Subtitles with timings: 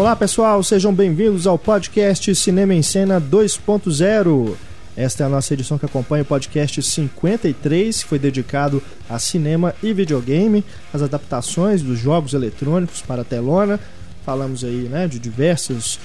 [0.00, 4.54] Olá pessoal, sejam bem-vindos ao podcast Cinema em Cena 2.0.
[4.96, 9.74] Esta é a nossa edição que acompanha o podcast 53, que foi dedicado a cinema
[9.82, 13.78] e videogame, as adaptações dos jogos eletrônicos para a telona.
[14.24, 16.00] Falamos aí né, de diversos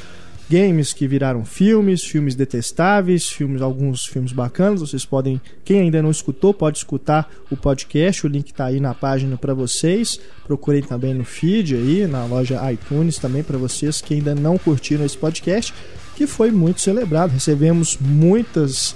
[0.50, 4.82] games que viraram filmes, filmes detestáveis, filmes alguns filmes bacanas.
[4.82, 8.26] Vocês podem, quem ainda não escutou, pode escutar o podcast.
[8.26, 10.20] O link está aí na página para vocês.
[10.46, 15.06] Procurem também no feed aí, na loja iTunes também para vocês que ainda não curtiram
[15.06, 15.74] esse podcast,
[16.16, 17.32] que foi muito celebrado.
[17.32, 18.96] Recebemos muitas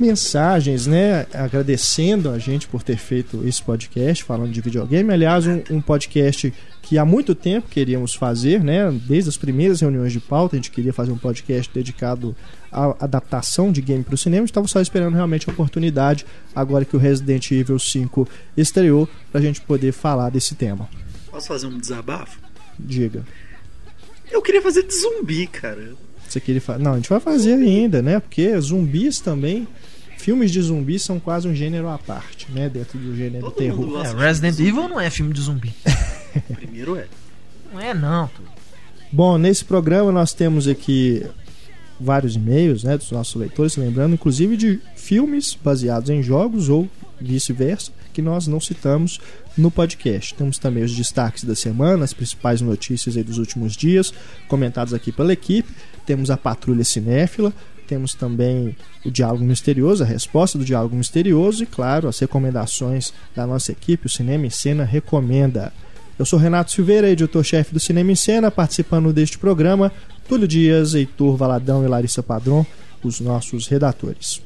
[0.00, 5.12] mensagens, né, agradecendo a gente por ter feito esse podcast falando de videogame.
[5.12, 10.12] Aliás, um, um, podcast que há muito tempo queríamos fazer, né, desde as primeiras reuniões
[10.12, 12.34] de pauta, a gente queria fazer um podcast dedicado
[12.70, 14.44] à adaptação de game para o cinema.
[14.44, 19.44] Estava só esperando realmente a oportunidade, agora que o Resident Evil 5 estreou, para a
[19.44, 20.88] gente poder falar desse tema.
[21.30, 22.38] Posso fazer um desabafo?
[22.78, 23.24] Diga.
[24.30, 25.94] Eu queria fazer de zumbi, cara.
[26.28, 26.82] Você queria fazer?
[26.82, 28.18] Não, a gente vai fazer ainda, né?
[28.18, 29.66] Porque zumbis também
[30.26, 32.68] filmes de zumbis são quase um gênero à parte, né?
[32.68, 34.04] Dentro do gênero Todo terror.
[34.04, 35.72] É, Resident Evil não é filme de zumbi.
[36.52, 37.06] Primeiro é.
[37.72, 38.28] Não é não.
[39.12, 41.24] Bom, nesse programa nós temos aqui
[42.00, 46.88] vários e-mails, né, dos nossos leitores, lembrando inclusive de filmes baseados em jogos ou
[47.20, 49.20] vice-versa, que nós não citamos
[49.56, 50.34] no podcast.
[50.34, 54.12] Temos também os destaques da semana, as principais notícias aí dos últimos dias,
[54.48, 55.72] comentados aqui pela equipe.
[56.04, 57.52] Temos a Patrulha Cinéfila,
[57.86, 63.46] temos também o Diálogo Misterioso, a resposta do Diálogo Misterioso e, claro, as recomendações da
[63.46, 65.72] nossa equipe, o Cinema em Cena Recomenda.
[66.18, 69.92] Eu sou Renato Silveira, editor-chefe do Cinema em Cena, participando deste programa,
[70.28, 72.64] Túlio Dias, Heitor Valadão e Larissa Padron,
[73.02, 74.45] os nossos redatores.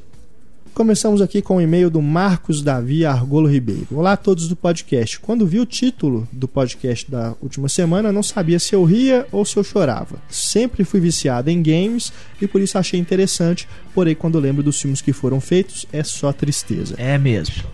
[0.75, 3.89] Começamos aqui com o e-mail do Marcos Davi Argolo Ribeiro.
[3.93, 5.19] Olá a todos do podcast.
[5.19, 9.45] Quando vi o título do podcast da última semana, não sabia se eu ria ou
[9.45, 10.17] se eu chorava.
[10.29, 15.03] Sempre fui viciado em games e por isso achei interessante, porém quando lembro dos filmes
[15.03, 16.95] que foram feitos, é só tristeza.
[16.97, 17.65] É mesmo.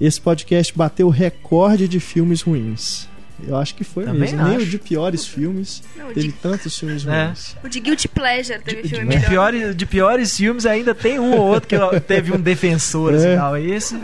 [0.00, 3.09] Esse podcast bateu o recorde de filmes ruins.
[3.46, 4.40] Eu acho que foi Também mesmo.
[4.40, 4.48] Acho.
[4.50, 5.82] Nem o de piores filmes.
[5.96, 6.32] Não, teve de...
[6.32, 7.26] tantos filmes é.
[7.26, 7.56] ruins.
[7.64, 9.28] O de Guilty Pleasure teve de, filme de melhor.
[9.28, 13.34] Piores, de piores filmes ainda tem um ou outro que teve um defensor assim, é.
[13.34, 13.56] e tal.
[13.56, 13.98] Esse...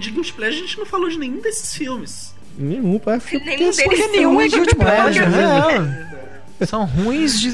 [0.00, 2.34] De Guilty Pleasure a gente não falou de nenhum desses filmes.
[2.58, 3.20] Nenhum, pai.
[3.32, 5.26] Nenhum deles nenhum é Guilty Pleasure.
[5.26, 6.66] Não.
[6.66, 7.52] São ruins de,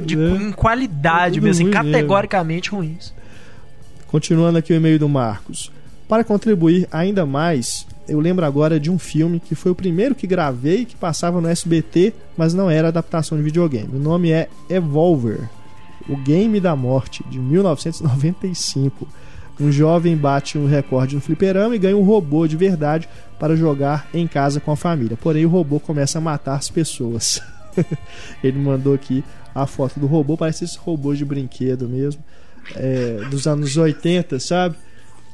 [0.00, 0.28] de, é.
[0.28, 2.88] em qualidade mesmo, assim, categoricamente mesmo.
[2.88, 3.14] ruins.
[4.08, 5.70] Continuando aqui o e-mail do Marcos.
[6.08, 10.26] Para contribuir ainda mais, eu lembro agora de um filme que foi o primeiro que
[10.26, 13.96] gravei que passava no SBT, mas não era adaptação de videogame.
[13.96, 15.48] O nome é Evolver,
[16.08, 19.08] o Game da Morte, de 1995.
[19.58, 24.08] Um jovem bate um recorde no fliperama e ganha um robô de verdade para jogar
[24.12, 25.16] em casa com a família.
[25.16, 27.40] Porém, o robô começa a matar as pessoas.
[28.42, 32.22] Ele mandou aqui a foto do robô, parece esse robô de brinquedo mesmo,
[32.74, 34.76] é, dos anos 80, sabe?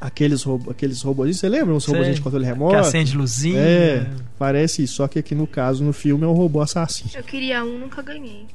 [0.01, 1.37] Aqueles, robô, aqueles robôs.
[1.37, 2.73] Você lembra uns robôs de controle remoto?
[2.73, 3.61] Que acende luzinha.
[3.61, 4.95] É, parece isso.
[4.95, 7.11] Só que aqui no caso, no filme, é um robô assassino.
[7.15, 8.47] Eu queria um, nunca ganhei.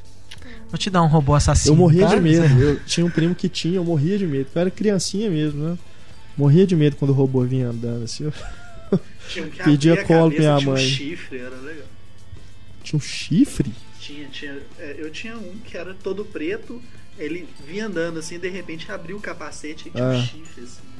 [0.70, 1.74] Vou te dar um robô assassino.
[1.74, 2.16] Eu morria tá?
[2.16, 2.62] de medo.
[2.62, 4.50] Eu tinha um primo que tinha, eu morria de medo.
[4.54, 5.78] Eu era criancinha mesmo, né?
[6.36, 8.30] Morria de medo quando o robô vinha andando assim.
[9.30, 10.62] Tinha um que Pedia colo pra minha mãe.
[10.62, 11.88] Tinha um chifre, era legal.
[12.84, 13.72] Tinha um chifre?
[14.00, 14.60] Tinha, tinha.
[14.78, 16.82] É, eu tinha um que era todo preto.
[17.18, 20.18] Ele vinha andando assim, de repente abriu o capacete e tinha ah.
[20.18, 20.95] um chifre assim.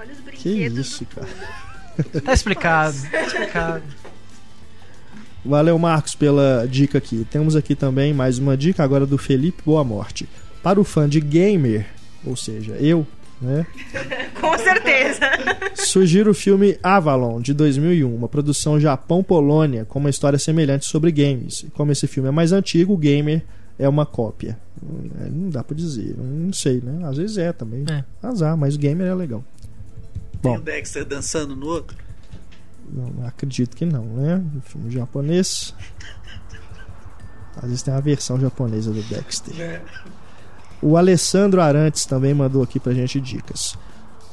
[0.00, 0.96] Olha os brinquedos.
[0.96, 1.28] Que isso, cara.
[2.24, 3.82] tá explicado, tá explicado.
[5.44, 7.26] Valeu, Marcos, pela dica aqui.
[7.30, 10.26] Temos aqui também mais uma dica agora do Felipe Boa Morte.
[10.62, 11.86] Para o fã de gamer,
[12.24, 13.06] ou seja, eu,
[13.42, 13.66] né?
[14.40, 15.20] Com certeza.
[15.74, 21.66] Sugiro o filme Avalon, de 2001, uma produção Japão-Polônia, com uma história semelhante sobre games.
[21.74, 23.42] Como esse filme é mais antigo, o gamer
[23.78, 24.58] é uma cópia.
[25.30, 27.06] Não dá pra dizer, não sei, né?
[27.06, 27.84] Às vezes é também.
[27.90, 28.02] É.
[28.22, 29.44] Azar, mas o gamer é legal.
[30.42, 31.96] Tem Bom, o Dexter dançando no outro?
[32.92, 34.42] Não, acredito que não, né?
[34.56, 35.74] O filme japonês.
[37.56, 39.60] Às vezes tem uma versão japonesa do Dexter.
[39.60, 39.82] É.
[40.82, 43.76] O Alessandro Arantes também mandou aqui pra gente dicas.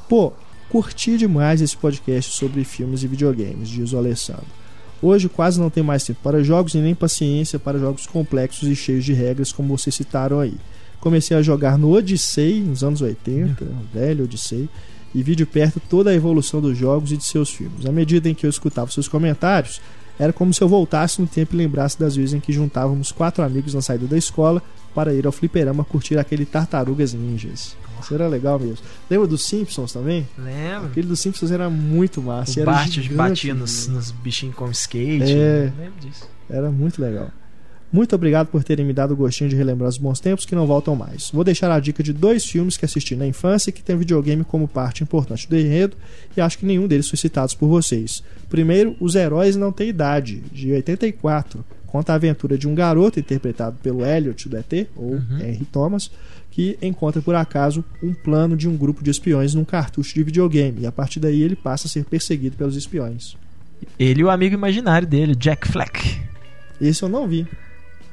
[0.08, 0.32] Pô,
[0.70, 4.46] curti demais esse podcast sobre filmes e videogames, diz o Alessandro.
[5.02, 8.76] Hoje quase não tem mais tempo para jogos e nem paciência para jogos complexos e
[8.76, 10.56] cheios de regras, como vocês citaram aí.
[11.00, 13.80] Comecei a jogar no Odyssey, nos anos 80, uhum.
[13.94, 14.68] velho Odyssey,
[15.14, 17.86] e vi de perto toda a evolução dos jogos e de seus filmes.
[17.86, 19.82] À medida em que eu escutava seus comentários,
[20.20, 23.44] era como se eu voltasse no tempo e lembrasse das vezes em que juntávamos quatro
[23.44, 24.62] amigos na saída da escola
[24.94, 27.76] para ir ao fliperama curtir aquele Tartarugas Ninjas.
[28.02, 28.86] Isso era legal mesmo.
[29.10, 30.28] Lembra dos Simpsons também?
[30.38, 30.88] Lembro.
[30.88, 32.62] Aquele dos Simpsons era muito massa.
[32.62, 35.34] O Bart batia nos, nos bichinhos com skate.
[35.34, 36.28] É, lembro disso.
[36.50, 37.30] Era muito legal.
[37.92, 40.68] Muito obrigado por terem me dado o gostinho de relembrar os bons tempos que não
[40.68, 41.32] voltam mais.
[41.32, 44.44] Vou deixar a dica de dois filmes que assisti na infância e que tem videogame
[44.44, 45.96] como parte importante do enredo
[46.36, 48.22] e acho que nenhum deles foi citado por vocês.
[48.50, 51.64] Primeiro, Os Heróis Não Têm Idade, de 84.
[51.86, 55.40] Conta a aventura de um garoto interpretado pelo Elliot do ET, ou Uhum.
[55.40, 56.12] Henry Thomas,
[56.52, 60.82] que encontra por acaso um plano de um grupo de espiões num cartucho de videogame
[60.82, 63.38] e a partir daí ele passa a ser perseguido pelos espiões.
[63.98, 66.20] Ele e o amigo imaginário dele, Jack Fleck.
[66.82, 67.48] Esse eu não vi.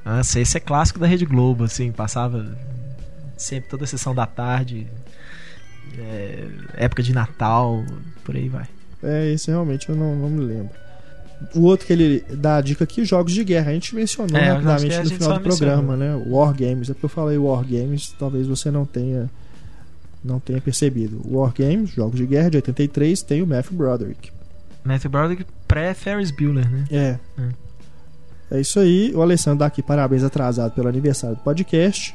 [0.05, 2.57] Nossa, esse é clássico da Rede Globo, assim, passava
[3.37, 4.87] sempre toda a sessão da tarde,
[5.99, 7.85] é, época de Natal,
[8.23, 8.67] por aí vai.
[9.03, 10.71] É, esse realmente eu não, não me lembro.
[11.55, 13.71] O outro que ele dá a dica aqui, jogos de guerra.
[13.71, 16.15] A gente mencionou É, rapidamente no final do programa, né?
[16.27, 16.89] War Games.
[16.89, 19.29] É porque eu falei War Games, talvez você não tenha
[20.25, 21.21] não tenha percebido.
[21.27, 24.31] War Games, jogos de guerra de 83, tem o Matthew Broderick.
[24.83, 26.85] Matthew Broderick pré-Ferris Bueller, né?
[26.91, 27.19] É.
[27.39, 27.51] Hum.
[28.51, 29.13] É isso aí.
[29.15, 32.15] O Alessandro dá aqui parabéns atrasado pelo aniversário do podcast.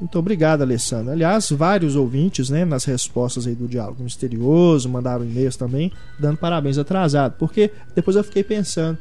[0.00, 1.12] Muito obrigado, Alessandro.
[1.12, 6.76] Aliás, vários ouvintes, né, nas respostas aí do Diálogo Misterioso, mandaram e-mails também, dando parabéns
[6.76, 7.34] atrasado.
[7.38, 8.98] Porque depois eu fiquei pensando,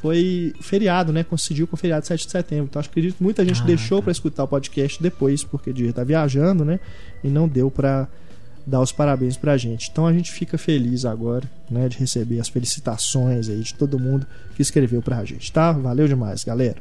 [0.00, 1.22] foi feriado, né?
[1.22, 2.64] Coincidiu com o feriado de 7 de setembro.
[2.70, 4.04] Então acho que acredito que muita gente Ah, deixou tá.
[4.04, 6.80] para escutar o podcast depois, porque o dia tá viajando, né?
[7.22, 8.08] E não deu para
[8.68, 9.88] dar os parabéns pra gente.
[9.90, 14.26] Então a gente fica feliz agora, né, de receber as felicitações aí de todo mundo
[14.54, 15.72] que escreveu pra gente, tá?
[15.72, 16.76] Valeu demais, galera.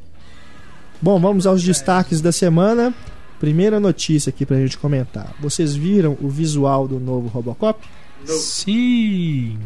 [1.01, 2.93] Bom, vamos aos destaques da semana.
[3.39, 5.33] Primeira notícia aqui pra gente comentar.
[5.39, 7.79] Vocês viram o visual do novo Robocop?
[8.25, 9.57] Sim!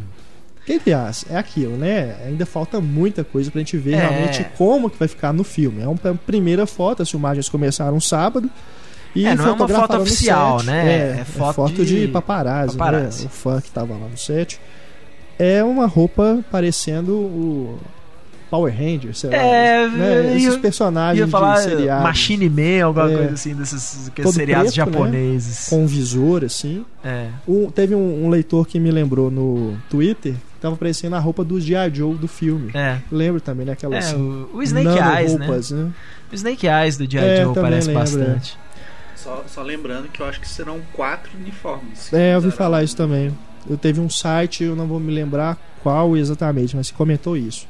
[0.66, 2.18] Que, aliás, é aquilo, né?
[2.26, 4.00] Ainda falta muita coisa pra gente ver É.
[4.00, 5.82] realmente como que vai ficar no filme.
[5.82, 8.50] É uma primeira foto, as filmagens começaram sábado.
[9.16, 10.88] E É, não é uma foto oficial, né?
[10.88, 13.24] É, É é foto foto, de, de paparazzi, paparazzi.
[13.24, 13.28] né?
[13.28, 14.60] O fã que tava lá no set.
[15.38, 17.80] É uma roupa parecendo o
[18.50, 19.36] Power Ranger, sei lá.
[19.38, 20.36] É, né?
[20.38, 23.16] Esses personagens Ia falar de seriados Machine Man, alguma É.
[23.18, 24.94] coisa assim, desses Todo seriados preto, né?
[24.94, 25.68] japoneses.
[25.70, 26.86] com um visor, assim.
[27.04, 27.28] É.
[27.48, 31.60] Um- teve um, um leitor que me lembrou no Twitter tava parecendo a roupa do
[31.60, 31.90] G.I.
[31.92, 32.70] Joe do filme.
[32.76, 32.98] É.
[33.12, 33.72] Lembro também, né?
[33.72, 35.46] Aquelas É, o, o Snake Eyes, né?
[35.48, 35.90] roupas, né?
[36.32, 37.24] O Snake Eyes do G.I.
[37.24, 38.58] É, Joe parece lembro, bastante.
[39.24, 42.12] Só, só lembrando que eu acho que serão quatro uniformes.
[42.12, 43.36] É, eu ouvi falar isso também.
[43.70, 47.68] Eu teve um site, eu não vou me lembrar qual exatamente, mas comentou isso.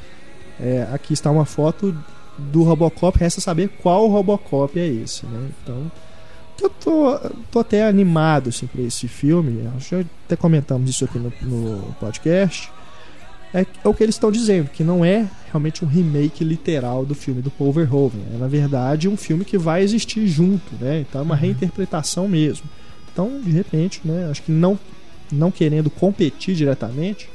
[0.59, 1.95] É, aqui está uma foto
[2.37, 5.49] do Robocop, resta saber qual Robocop é esse, né?
[5.61, 5.91] Então,
[6.61, 7.19] eu tô,
[7.51, 9.67] tô até animado assim, para esse filme.
[9.75, 12.71] Acho que até comentamos isso aqui no, no podcast.
[13.53, 17.13] É, é o que eles estão dizendo, que não é realmente um remake literal do
[17.13, 18.21] filme do Paul Verhoeven.
[18.33, 21.01] É, na verdade, um filme que vai existir junto, né?
[21.01, 21.41] Então é uma Uhum.
[21.41, 22.69] reinterpretação mesmo.
[23.11, 24.29] Então, de repente, né?
[24.31, 24.79] Acho que não,
[25.29, 27.29] não querendo competir diretamente,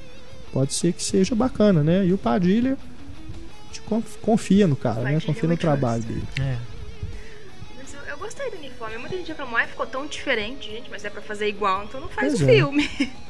[0.53, 2.07] pode ser que seja bacana, né?
[2.07, 2.79] E o Padilha
[4.23, 5.12] confia no cara, né?
[5.12, 6.23] Padilha Confia é no trabalho dele.
[6.41, 6.57] É.
[7.77, 8.97] Mas eu, eu gostei do uniforme.
[8.97, 12.09] Muita gente reclamou, ah, ficou tão diferente, gente, mas é pra fazer igual, então não
[12.09, 13.09] faz Pois o é.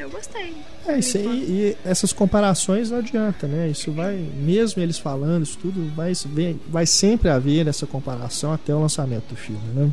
[0.00, 0.54] Eu gostei.
[0.86, 3.68] É, isso aí, e essas comparações não adianta, né?
[3.68, 6.12] Isso vai, mesmo eles falando isso tudo, vai,
[6.68, 9.90] vai sempre haver essa comparação até o lançamento do filme, né?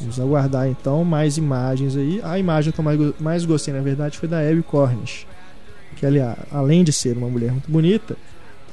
[0.00, 2.20] Vamos aguardar então mais imagens aí.
[2.24, 5.26] A imagem que eu mais, go- mais gostei, na verdade, foi da Abby Cornish.
[5.96, 8.16] Que, aliás, além de ser uma mulher muito bonita,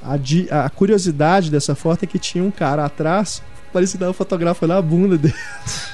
[0.01, 3.43] a, di- a curiosidade dessa foto é que tinha um cara atrás,
[3.73, 5.35] parecia que tava fotografando a bunda dele.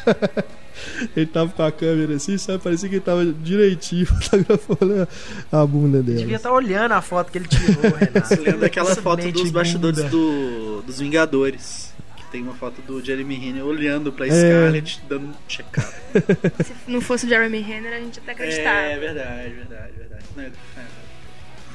[1.16, 2.64] ele tava com a câmera assim, sabe?
[2.64, 5.08] Parecia que ele tava direitinho fotografando
[5.52, 6.20] a a bunda dele.
[6.20, 8.28] Devia estar olhando a foto que ele tirou, Renato.
[8.28, 11.94] Você lembra daquela foto dos bastidores do, dos Vingadores?
[12.18, 14.30] Que tem uma foto do Jeremy Renner olhando pra É.
[14.32, 15.88] Scarlett, dando um check-up.
[16.64, 18.78] Se não fosse o Jeremy Renner, a gente até acreditava.
[18.80, 20.24] É verdade, verdade, verdade.
[20.36, 20.52] Não, é- é.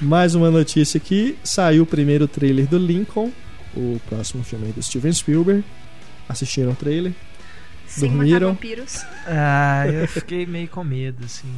[0.01, 3.31] Mais uma notícia aqui: saiu o primeiro trailer do Lincoln,
[3.77, 5.65] o próximo filme aí do Steven Spielberg.
[6.29, 7.13] Assistiram o trailer?
[7.95, 8.49] Sem Dormiram?
[8.49, 9.05] matar vampiros.
[9.27, 11.49] Ah, eu fiquei meio com medo, assim.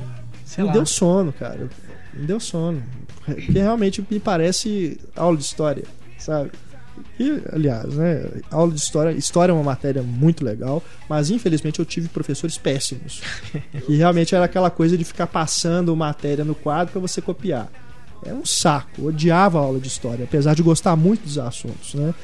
[0.45, 0.73] Sei me lá.
[0.75, 1.69] deu sono, cara.
[2.13, 2.83] Me deu sono.
[3.25, 5.85] Porque realmente me parece aula de história,
[6.19, 6.51] sabe?
[7.19, 8.25] E, aliás, né?
[8.51, 9.11] Aula de história.
[9.13, 13.23] História é uma matéria muito legal, mas infelizmente eu tive professores péssimos.
[13.89, 17.69] E realmente era aquela coisa de ficar passando matéria no quadro para você copiar.
[18.25, 18.89] Era um saco.
[18.99, 22.15] Eu odiava a aula de história, apesar de gostar muito dos assuntos, né?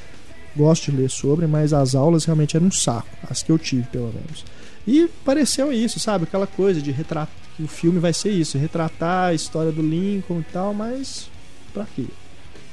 [0.56, 3.08] Gosto de ler sobre, mas as aulas realmente eram um saco.
[3.30, 4.44] As que eu tive, pelo menos.
[4.86, 6.24] E pareceu isso, sabe?
[6.24, 7.28] Aquela coisa de retratar.
[7.58, 11.28] O filme vai ser isso, retratar a história do Lincoln e tal, mas
[11.74, 12.06] pra quê?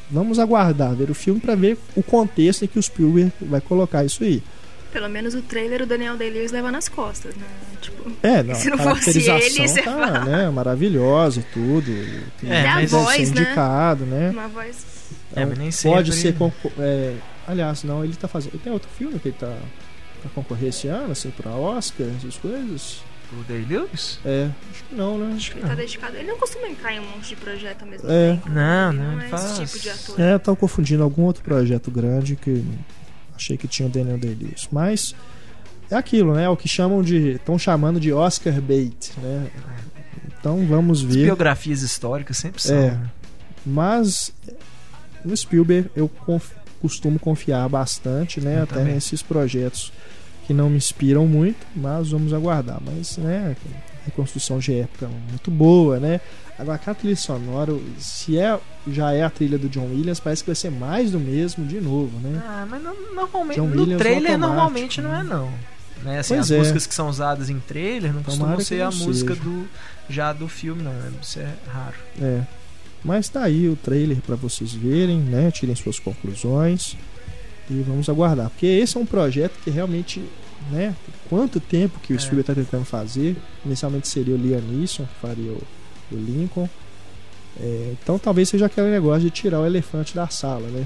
[0.10, 4.06] Vamos aguardar ver o filme pra ver o contexto em que o Spielberg vai colocar
[4.06, 4.42] isso aí.
[4.94, 7.46] Pelo menos o trailer o Daniel Day-Lewis leva nas costas, né?
[7.82, 10.26] Tipo, É, não, se não a fosse caracterização ele, você tá, fala.
[10.26, 11.92] né, maravilhosa e tudo.
[12.40, 13.42] Tem- É, mas voz, ser né?
[13.42, 14.30] indicado, né?
[14.30, 14.86] uma voz.
[15.36, 16.34] É, mas nem Pode sempre- ser.
[16.36, 17.16] concor- é,
[17.48, 18.58] aliás, não, ele tá fazendo.
[18.60, 19.58] Tem outro filme que ele tá
[20.22, 23.02] pra concorrer esse ano, assim, pra Oscar, essas coisas?
[23.34, 24.20] O Day-Lewis?
[24.24, 25.34] É, acho que não, né?
[25.36, 25.76] Acho que Ele tá não.
[25.76, 26.16] dedicado.
[26.16, 28.32] Ele não costuma entrar em um monte de projeto ao mesmo É.
[28.34, 28.50] tempo.
[28.50, 30.20] Não, ele não, não ele é faz- esse tipo de ator.
[30.22, 32.64] É, eu tava confundindo algum outro projeto grande que
[33.36, 34.70] achei que tinha o Daniel Day-Lewis.
[34.72, 35.14] Mas
[35.92, 36.46] é aquilo, né?
[36.46, 37.32] É o que chamam de.
[37.32, 39.48] estão chamando de Oscar bait, né?
[40.40, 41.26] Então vamos As ver.
[41.26, 42.78] biografias históricas sempre são.
[42.78, 42.92] É.
[42.92, 43.10] né?
[43.66, 44.32] Mas
[45.26, 48.60] no Spielberg eu conf- costumo confiar bastante, né?
[48.60, 48.94] Eu até também.
[48.96, 49.92] nesses projetos
[50.46, 52.80] que não me inspiram muito, mas vamos aguardar.
[52.86, 53.56] Mas, né?
[54.06, 56.22] Reconstrução de época muito boa, né?
[56.58, 58.58] Agora, aquela trilha sonora, se é,
[58.90, 61.80] já é a trilha do John Williams, parece que vai ser mais do mesmo de
[61.82, 62.42] novo, né?
[62.44, 65.20] Ah, mas não- normalmente John no Williams trailer automático, normalmente não né?
[65.20, 65.52] é não.
[66.04, 66.58] Né, assim, as é.
[66.60, 69.44] músicas que são usadas em trailer não Tomara costumam ser a não música seja.
[69.48, 69.68] do
[70.10, 70.94] já do filme, não.
[71.22, 71.96] Isso é raro.
[72.22, 72.42] É.
[73.04, 75.52] Mas tá aí o trailer pra vocês verem, né?
[75.52, 76.96] Tirem suas conclusões
[77.70, 80.22] e vamos aguardar, porque esse é um projeto que realmente,
[80.72, 80.96] né?
[81.30, 82.20] Quanto tempo que o É.
[82.20, 83.36] Spielberg tá tentando fazer?
[83.66, 85.62] Inicialmente seria o Liam Neeson que faria o,
[86.12, 86.70] o Lincoln.
[87.60, 90.86] É, então talvez seja aquele negócio de tirar o elefante da sala, né?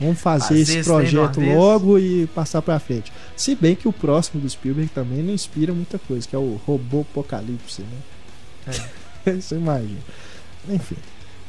[0.00, 3.12] Vamos fazer esse projeto logo e passar pra frente.
[3.36, 6.60] Se bem que o próximo do Spielberg também não inspira muita coisa, que é o
[6.66, 8.74] Robô Apocalipse, né?
[9.40, 10.00] Você imagina.
[10.68, 10.96] Enfim,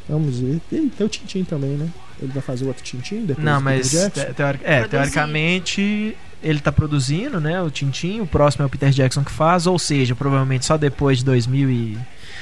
[0.10, 0.60] vamos ver.
[0.72, 1.88] E tem o Tintin também, né?
[2.22, 6.72] Ele vai fazer outro Tintin depois Não, do mas te- teori- é, teoricamente ele tá
[6.74, 10.66] produzindo, né, o Tintin, o próximo é o Peter Jackson que faz, ou seja, provavelmente
[10.66, 12.00] só depois de 2000 e Vai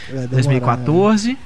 [0.08, 0.28] demorar, né?
[0.28, 1.38] 2014.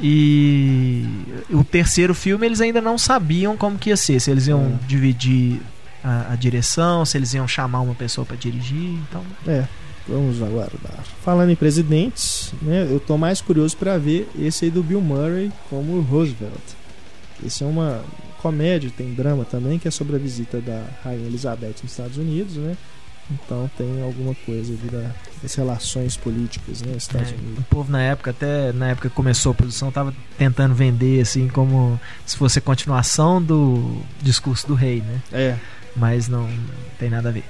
[0.00, 1.04] E
[1.50, 4.86] o terceiro filme eles ainda não sabiam como que ia ser, se eles iam É.
[4.86, 5.60] dividir
[6.02, 9.64] a, a direção, se eles iam chamar uma pessoa pra dirigir, então É,
[10.08, 11.04] vamos aguardar.
[11.24, 12.86] Falando em presidentes, né?
[12.90, 16.62] Eu tô mais curioso pra ver esse aí do Bill Murray como Roosevelt.
[17.44, 18.02] Esse é uma
[18.40, 22.56] comédia, tem drama também, que é sobre a visita da Rainha Elizabeth nos Estados Unidos,
[22.56, 22.76] né?
[23.30, 26.92] Então tem alguma coisa ali da- das relações políticas, né?
[26.92, 27.58] nos Estados É, Unidos.
[27.60, 31.46] o povo na época, até na época que começou a produção, tava tentando vender assim
[31.48, 35.20] como se fosse a continuação do discurso do rei, né?
[35.32, 35.56] É,
[35.94, 36.48] Mas não
[36.98, 37.44] tem nada a ver.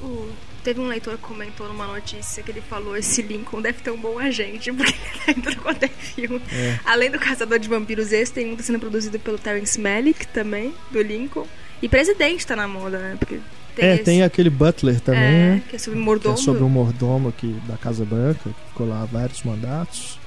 [0.00, 0.28] O-
[0.66, 3.96] Teve um leitor que comentou numa notícia que ele falou: esse Lincoln deve ter um
[3.96, 4.92] bom agente, porque
[5.28, 6.42] ele entra quanto é filme.
[6.52, 6.80] é.
[6.84, 10.26] Além do Caçador de Vampiros, esse tem um que tá sendo produzido pelo Terence Malick
[10.26, 11.46] também, do Lincoln.
[11.80, 13.16] E Presidente tá na moda, né?
[13.16, 13.38] Porque
[13.76, 15.62] tem É, esse- tem aquele Butler também, é, né?
[15.68, 16.34] que é sobre que mordomo.
[16.34, 20.18] é sobre um mordomo aqui da Casa Branca, que ficou lá vários mandatos.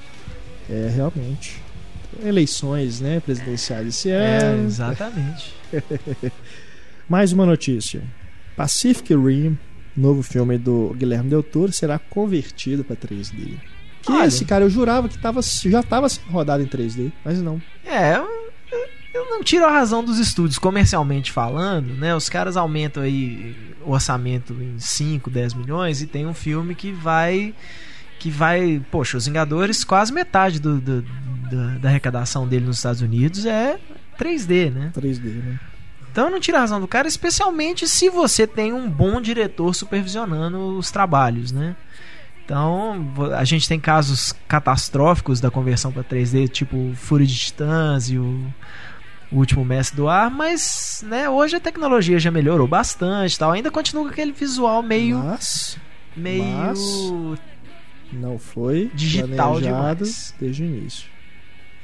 [0.70, 1.60] É, realmente.
[2.24, 4.66] Eleições, né, presidenciais esse É, ano.
[4.66, 5.54] exatamente.
[7.08, 8.02] Mais uma notícia.
[8.56, 9.58] Pacific Rim,
[9.96, 13.54] novo filme do Guilherme Del Toro, será convertido para 3D.
[14.02, 14.26] Que Olha.
[14.26, 17.60] esse, cara, eu jurava que tava, já estava sendo rodado em 3D, mas não.
[17.84, 18.26] É, eu,
[19.12, 22.14] eu não tiro a razão dos estúdios comercialmente falando, né?
[22.14, 23.54] Os caras aumentam aí
[23.84, 27.54] o orçamento em 5, 10 milhões e tem um filme que vai
[28.18, 31.02] que vai, poxa, os Vingadores, quase metade do, do-
[31.50, 33.78] da, da arrecadação dele nos Estados Unidos é
[34.18, 34.92] 3D, né?
[34.94, 35.58] 3D, né?
[36.20, 40.76] Então não tiro a razão do cara, especialmente se você tem um bom diretor supervisionando
[40.76, 41.74] os trabalhos, né?
[42.44, 48.18] Então, a gente tem casos catastróficos da conversão para 3D, tipo Fúria de Titãs e
[48.18, 48.44] o,
[49.30, 53.52] o Último Mestre do Ar, mas né, hoje a tecnologia já melhorou bastante, tal.
[53.52, 55.78] ainda continua com aquele visual meio Mas
[56.16, 56.80] meio mas-
[58.12, 60.34] não foi Digital planejado demais.
[60.40, 61.08] desde o início.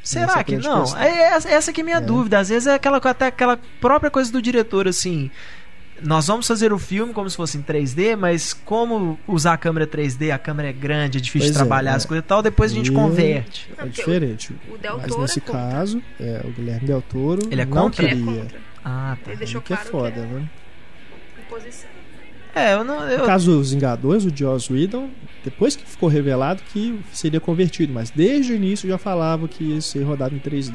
[0.09, 0.83] Será é que não?
[0.85, 1.01] questão.
[1.03, 2.01] É essa, que é a minha É.
[2.01, 2.39] dúvida.
[2.39, 5.31] Às vezes é aquela, até aquela própria coisa do diretor, assim.
[6.03, 9.87] Nós vamos fazer o filme como se fosse em 3D, mas como usar a câmera
[9.87, 11.95] 3D, a câmera é grande, é difícil Pois de é, trabalhar é.
[11.97, 13.69] as coisas e tal, depois a gente E- converte.
[13.73, 14.55] É porque diferente.
[14.71, 17.73] o Del Mas Toro nesse é caso, é, o Guilherme Del Toro Ele é não
[17.73, 18.05] contra?
[18.05, 18.41] Ele é queria.
[18.43, 18.59] contra.
[18.85, 19.31] Ah, tá.
[19.31, 20.49] Ele deixou que é claro foda, que é né?
[21.47, 21.91] imposição.
[22.57, 23.07] É, eu não.
[23.09, 25.11] eu- No caso dos Vingadores, o Joss Whedon,
[25.45, 29.81] depois que ficou revelado que seria convertido, mas desde o início já falava que ia
[29.83, 30.75] ser rodado em 3D.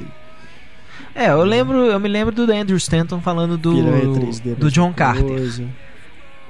[1.15, 4.93] é, eu lembro, eu me lembro do Andrew Stanton falando do, é 3D, do John
[4.93, 5.25] Carter.
[5.25, 5.65] coisa.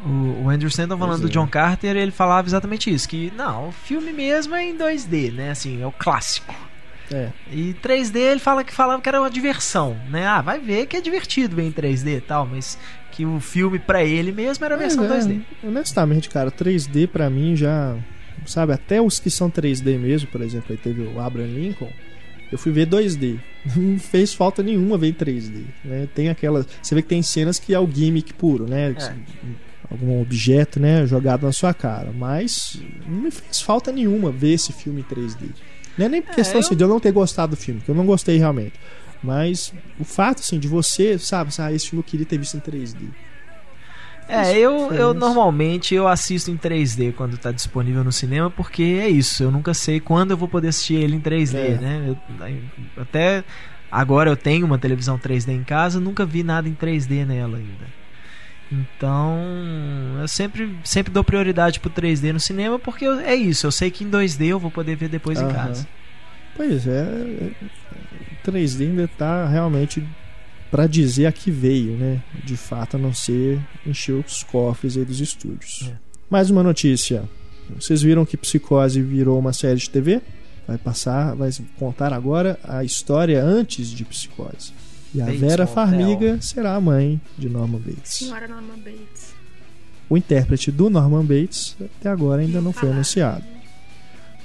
[0.06, 1.32] O, o Andrew Stanton falando Pois do é.
[1.32, 5.52] John Carter, ele falava exatamente isso, que não, o filme mesmo é em 2D, né?
[5.52, 6.54] Assim, é o clássico.
[7.14, 10.26] É, E 3D ele fala que falava que era uma diversão, né?
[10.26, 12.78] Ah, vai ver que é divertido ver em 3D e tal, mas
[13.12, 15.42] que o filme pra ele mesmo era a versão Mas, é, 2D.
[15.64, 17.96] Honestamente, cara, 3D pra mim já.
[18.46, 21.90] Sabe, até os que são 3D mesmo, por exemplo, aí teve o Abraham Lincoln.
[22.52, 23.38] Eu fui ver 2D.
[23.78, 25.64] Não fez falta nenhuma ver em 3D.
[25.86, 26.08] Né?
[26.16, 26.66] Tem aquelas.
[26.82, 28.96] Você vê que tem cenas que é o gimmick puro, né?
[28.98, 29.14] É.
[29.90, 32.12] algum objeto, né, jogado na sua cara.
[32.18, 35.50] Mas não me fez falta nenhuma ver esse filme em 3D.
[35.98, 37.82] Não é nem por É, questão eu- assim, de eu não ter gostado do filme,
[37.82, 38.74] que eu não gostei realmente.
[39.24, 42.60] Mas o fato assim de você, sabe, ah, esse filme eu queria ter visto em
[42.60, 43.06] 3D.
[44.28, 49.10] É, eu, eu normalmente eu assisto em 3D quando tá disponível no cinema, porque é
[49.10, 51.78] isso, eu nunca sei quando eu vou poder assistir ele em 3D, É.
[51.78, 52.02] né?
[52.08, 52.18] Eu-
[52.96, 53.44] até
[53.92, 58.02] agora eu tenho uma televisão 3D em casa, nunca vi nada em 3D nela ainda.
[58.72, 59.38] Então,
[60.22, 63.92] eu sempre, sempre dou prioridade pro 3D no cinema, porque eu- é isso, eu sei
[63.92, 65.54] que em 2D eu vou poder ver depois em Aham.
[65.54, 65.88] casa.
[66.56, 67.52] Pois é, é,
[68.46, 70.04] 3D ainda tá realmente
[70.70, 72.22] pra dizer a que veio, né?
[72.44, 75.90] De fato, a não ser encher os cofres aí dos estúdios.
[75.92, 75.96] É.
[76.30, 77.24] Mais uma notícia.
[77.76, 80.22] Vocês viram que Psicose virou uma série de TV?
[80.68, 84.74] Vai passar, vai contar agora a história antes de Psicose.
[85.14, 85.68] E a Bates Vera Motel.
[85.68, 88.14] Farmiga será a mãe de Norman Bates.
[88.14, 89.34] Senhora Norma Bates.
[90.10, 92.94] O intérprete do Norman Bates até agora ainda não foi Falar.
[92.94, 93.44] anunciado.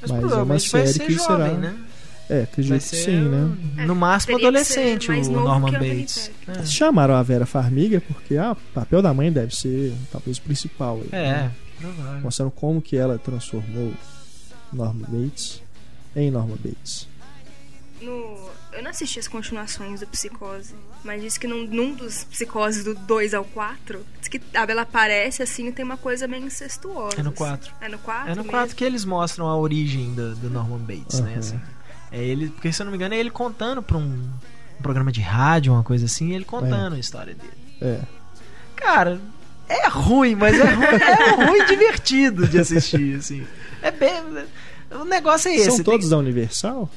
[0.02, 1.74] Mas, Mas é uma série ser que jovem, será- né?
[2.28, 3.84] É, acredito que sim, né?
[3.86, 6.30] no máximo teria que ser adolescente o Norman Bates.
[6.64, 10.42] Se chamaram a Vera Farmiga porque ah, o papel da mãe deve ser talvez o
[10.42, 10.96] principal.
[10.96, 11.52] aí, É, né?
[11.52, 12.20] é provável.
[12.20, 13.92] Mostrando como que ela transformou
[14.72, 15.62] Norman Bates
[16.16, 17.08] em Norman Bates.
[18.00, 18.56] No...
[18.72, 22.94] Eu não assisti as continuações do Psicose, mas disse que num, num dos Psicoses do
[22.94, 27.18] 2 ao 4, diz que a Bela aparece assim e tem uma coisa meio incestuosa.
[27.18, 27.38] É no assim.
[27.38, 27.74] 4.
[27.80, 28.24] É no 4?
[28.24, 28.50] É no mesmo?
[28.50, 31.30] 4 que eles mostram a origem do, do Norman Bates, né?
[31.30, 31.38] Aham.
[31.38, 31.60] assim.
[32.16, 34.02] É ele, porque se eu não me engano, é ele contando pra um,
[34.78, 37.52] um programa de rádio, uma coisa assim, ele contando a história dele.
[37.80, 38.00] É.
[38.74, 39.20] Cara,
[39.68, 43.46] é ruim, mas é ruim, é ruim divertido de assistir, assim.
[43.82, 44.22] É bem.
[44.90, 45.66] O negócio é esse.
[45.66, 46.88] São tem- todos da Universal?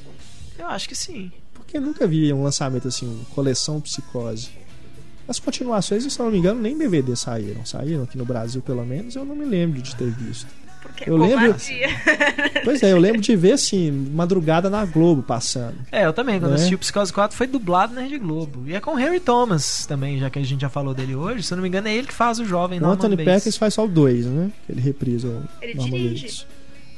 [0.57, 1.31] Eu acho que sim.
[1.53, 4.49] Porque eu nunca vi um lançamento assim, coleção Psicose.
[5.27, 7.65] As continuações, se eu não me engano, nem DVD saíram.
[7.65, 10.47] Saíram aqui no Brasil, pelo menos, eu não me lembro de ter visto.
[10.81, 11.55] Porque Eu é lembro-.
[12.63, 15.75] Pois é, eu lembro de ver assim, madrugada na Globo passando.
[15.91, 16.55] É, eu também, quando Né?
[16.57, 18.63] assisti o Psicose 4 foi dublado na Rede Globo.
[18.67, 21.43] E é com o Harry Thomas também, já que a gente já falou dele hoje.
[21.43, 23.25] Se eu não me engano, é ele que faz o jovem O Norman Anthony Bates.
[23.33, 24.51] Perkins faz só o 2, né?
[24.69, 26.21] Ele reprisa o Ele Norman dirige.
[26.25, 26.47] Bates.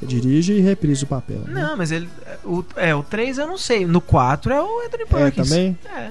[0.01, 1.41] Ele dirige e reprisa o papel.
[1.45, 1.61] né?
[1.61, 2.09] Não, mas ele.
[2.43, 3.85] O, é, o 3 eu não sei.
[3.85, 5.47] No 4 é o Anthony Perkins.
[5.49, 5.77] também?
[5.95, 6.09] É.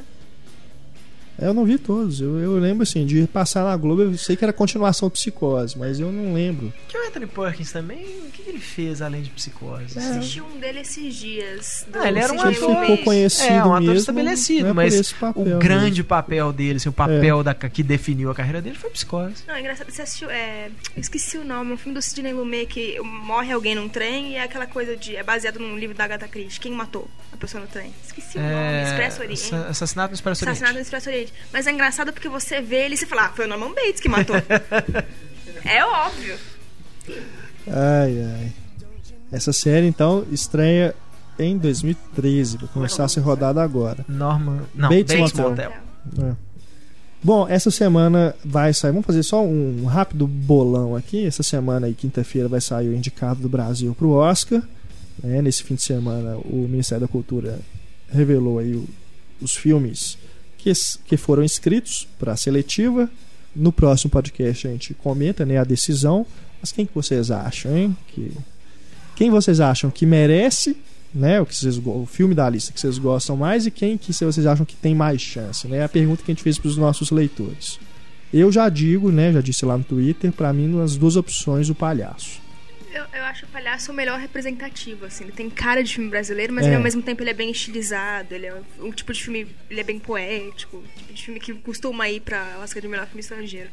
[1.40, 2.20] Eu não vi todos.
[2.20, 5.98] Eu, eu lembro assim, de passar na Globo, eu sei que era continuação Psicose, mas
[5.98, 6.72] eu não lembro.
[6.88, 8.04] Que o Anthony Perkins também.
[8.26, 9.98] O que, que ele fez além de Psicose?
[9.98, 10.02] É.
[10.02, 11.86] Assisti um dele esses dias.
[11.92, 15.42] Ah, ele era um ator- ficou conhecido É, um ator mesmo, estabelecido, né, mas papel
[15.56, 16.04] o grande mesmo.
[16.04, 19.44] papel dele, assim, o papel da, que definiu a carreira dele foi Psicose.
[19.46, 19.90] Não, é engraçado.
[19.90, 20.30] Você assistiu.
[20.30, 20.68] É...
[20.96, 21.72] Eu esqueci o nome.
[21.72, 25.16] Um filme do Sidney Lumet que morre alguém num trem e é aquela coisa de.
[25.16, 26.60] É baseado num livro da Agatha Christie.
[26.60, 27.92] Quem matou a pessoa no trem?
[28.04, 28.82] Esqueci o nome.
[28.84, 29.42] Expresso Oriente.
[29.54, 30.50] assa- Assassinato no Expresso Oriente.
[30.56, 31.29] Assassinado no Expresso Oriente.
[31.52, 34.00] Mas é engraçado porque você vê ele e você fala, ah, foi o Norman Bates
[34.00, 34.36] que matou.
[35.64, 36.36] é óbvio.
[37.66, 38.52] Ai, ai.
[39.32, 40.94] Essa série, então, estreia
[41.38, 42.56] em 2013.
[42.58, 44.04] Vai começar a ser rodada agora.
[44.08, 44.62] Norman.
[44.74, 45.50] Não, Bates Bates, Motel.
[45.50, 45.72] Motel.
[46.30, 46.34] É.
[47.22, 48.92] Bom, essa semana vai sair.
[48.92, 51.26] Vamos fazer só um rápido bolão aqui.
[51.26, 54.62] Essa semana aí, quinta-feira, vai sair o indicado do Brasil pro Oscar.
[55.22, 55.42] né?
[55.42, 57.58] Nesse fim de semana, o Ministério da Cultura
[58.10, 58.88] revelou aí o-
[59.40, 60.16] os filmes
[60.62, 60.72] que,
[61.04, 63.10] que foram inscritos para a seletiva.
[63.54, 66.26] No próximo podcast a gente comenta né, a decisão.
[66.60, 67.96] Mas quem que vocês acham, hein?
[68.08, 68.32] Que,
[69.16, 70.76] quem vocês acham que merece
[71.14, 74.12] né, o, que vocês, o filme da lista que vocês gostam mais e quem que
[74.12, 75.78] vocês acham que tem mais chance, né?
[75.78, 77.78] É a pergunta que a gente fez para os nossos leitores.
[78.32, 81.74] Eu já digo, né, já disse lá no Twitter, para mim nas duas opções o
[81.74, 82.39] palhaço.
[82.92, 85.24] Eu, eu acho o palhaço o melhor representativo, assim.
[85.24, 86.68] Ele tem cara de filme brasileiro, mas É.
[86.68, 88.34] ele, ao mesmo tempo ele é bem estilizado.
[88.34, 89.46] Ele é um, um tipo de filme.
[89.70, 90.78] Ele é bem poético.
[90.78, 93.68] Um tipo de filme que costuma ir pra Oscar de melhor filme estrangeiro.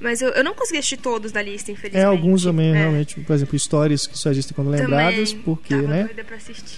[0.00, 2.02] Mas eu, eu não consegui assistir todos da lista, infelizmente.
[2.02, 2.78] É, alguns também, É.
[2.78, 6.10] realmente, por exemplo, histórias que só existem quando lembradas, Também porque, né?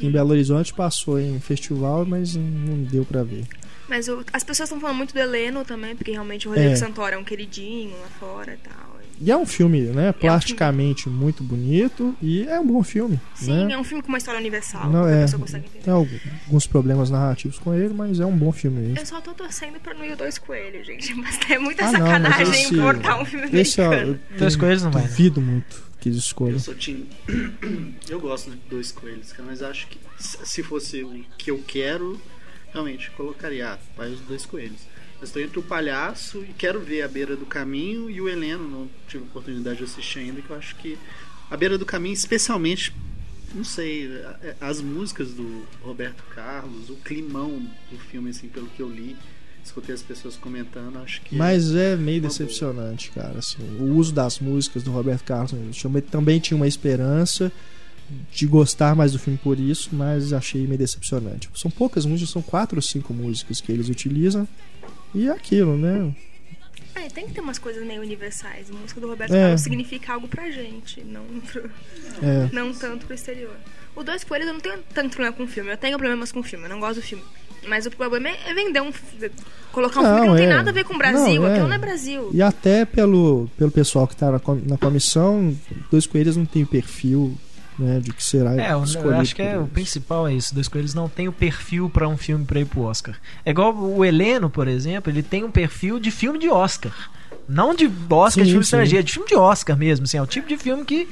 [0.02, 3.44] Em Belo Horizonte passou em festival, mas não deu para ver.
[3.88, 6.76] Mas as pessoas estão falando muito do Heleno também, porque realmente o Rodrigo É.
[6.76, 8.95] Santoro é um queridinho lá fora e tal.
[9.20, 13.72] E é um filme, né, plasticamente muito bonito e é um bom filme, Sim, né?
[13.74, 14.90] é um filme com uma história universal.
[14.90, 15.24] Não, é,
[15.83, 18.98] tem alguns problemas narrativos com ele, mas é um bom filme mesmo.
[18.98, 21.14] Eu só tô torcendo pra não ir o Dois Coelhos, gente.
[21.16, 24.20] Mas é muita Ah, não, sacanagem esse- importar um filme Esse, ó, americano.
[24.33, 25.09] eu Dois coelhos não vai, né?
[25.09, 26.55] duvido muito que eles escolham.
[26.55, 27.09] Eu sou time.
[28.09, 31.50] Eu gosto né, de dois coelhos, cara, mas acho que se se fosse o que
[31.50, 32.20] eu quero,
[32.72, 34.81] realmente colocaria ah, pai os dois coelhos.
[35.18, 38.68] Mas estou entre o palhaço e quero ver a beira do caminho e o Heleno,
[38.68, 40.98] não tive oportunidade de assistir ainda, que eu acho que
[41.50, 42.94] a beira do caminho, especialmente,
[43.55, 44.11] não sei,
[44.61, 49.16] as músicas do Roberto Carlos, o climão do filme, assim, pelo que eu li,
[49.64, 51.35] escutei as pessoas comentando, acho que.
[51.35, 53.38] Mas é meio Uma decepcionante, cara.
[53.38, 57.50] Assim, o uso das músicas do Roberto Carlos eu também tinha uma esperança
[58.33, 61.50] de gostar mais do filme por isso, mas achei meio decepcionante.
[61.55, 64.46] São poucas músicas, são quatro ou cinco músicas que eles utilizam.
[65.16, 66.14] E é aquilo, né?
[66.94, 68.70] É, tem que ter umas coisas meio universais.
[68.70, 69.40] A música do Roberto É.
[69.42, 71.70] Carlos significa algo pra gente, não, pro-
[72.22, 72.48] É.
[72.52, 73.55] não tanto pro exterior.
[73.94, 75.70] O Dois Coelhos eu não tenho tanto problema com o filme.
[75.70, 77.24] Eu tenho problemas com o filme, eu não gosto do filme.
[77.66, 78.88] Mas o problema é é vender um.
[78.90, 79.31] f-
[79.72, 80.55] colocar um filme que Não, não tem é.
[80.55, 81.40] nada a ver com o Brasil.
[81.42, 81.52] Não, é.
[81.52, 82.31] Aquilo não é Brasil.
[82.33, 85.57] E até pelo, pelo pessoal que está na, na comissão,
[85.90, 87.37] Dois Coelhos não tem perfil
[87.79, 89.11] né, de que será É, escolhido.
[89.15, 90.55] eu acho que é, o principal é isso.
[90.55, 93.17] Dois Coelhos não tem o perfil pra um filme pra ir pro Oscar.
[93.45, 96.93] É igual o Heleno, por exemplo, ele tem um perfil de filme de Oscar.
[97.49, 98.69] Não de Oscar Sim, de filme sim.
[98.69, 100.05] estrangeiro, de filme de Oscar mesmo.
[100.05, 101.09] Assim, é o tipo de filme que,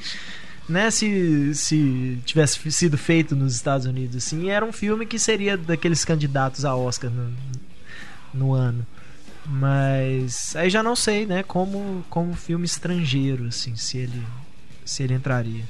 [0.67, 5.55] né, se, se tivesse sido feito nos Estados Unidos, assim, era um filme que seria
[5.55, 7.31] daqueles candidatos a Oscar no,
[8.33, 8.85] no ano.
[9.45, 14.23] Mas aí já não sei, né, como, como filme estrangeiro, assim, se ele,
[14.83, 15.63] se ele entraria.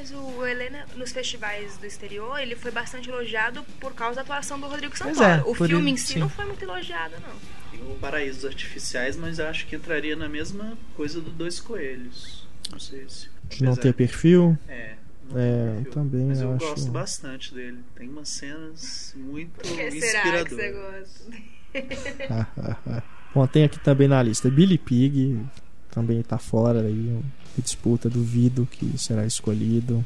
[0.00, 4.58] Mas o Helena, nos festivais do exterior, ele foi bastante elogiado por causa da atuação
[4.58, 5.22] do Rodrigo Santoro.
[5.28, 6.18] é, o por filme isso, em si sim.
[6.20, 7.36] não foi muito elogiado, não.
[7.70, 12.48] Tem o Paraísos Artificiais, mas eu acho que entraria na mesma coisa do Dois Coelhos.
[12.72, 13.28] Não sei se.
[13.50, 14.58] De não apesar- ter perfil.
[14.66, 14.94] É.
[15.36, 15.92] É, perfil.
[15.92, 17.80] também Mas eu acho- gosto bastante dele.
[17.94, 21.28] Tem umas cenas muito O que será que inspiradoras.
[21.74, 21.84] você
[22.32, 23.02] gosta?
[23.34, 25.38] Bom, tem aqui também na lista Billy Pig,
[25.90, 27.20] também tá fora aí,
[27.58, 30.04] em disputa, duvido que será escolhido.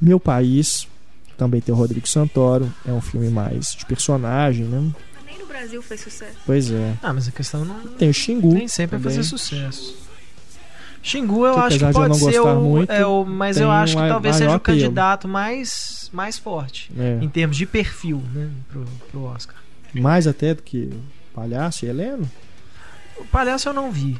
[0.00, 0.86] Meu País,
[1.36, 4.92] também tem o Rodrigo Santoro, é um filme mais de personagem, né?
[5.26, 6.36] Nem no Brasil fez sucesso.
[6.46, 6.94] Pois é.
[7.02, 8.52] Ah, mas a questão não Tem o Xingu.
[8.54, 9.16] nem sempre é também.
[9.16, 9.94] fazer sucesso.
[11.02, 13.96] Xingu eu Que acho que pode não ser o, muito, é, o mas eu acho
[13.96, 17.18] que talvez seja o candidato mais mais forte É.
[17.22, 19.56] em termos de perfil, né, pro, pro Oscar.
[19.94, 20.90] Mais até do que
[21.34, 22.30] Palhaço e Heleno.
[23.16, 24.18] O Palhaço eu não vi,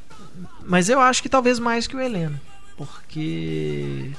[0.65, 2.41] mas eu acho que talvez mais que o Heleno,
[2.77, 4.11] porque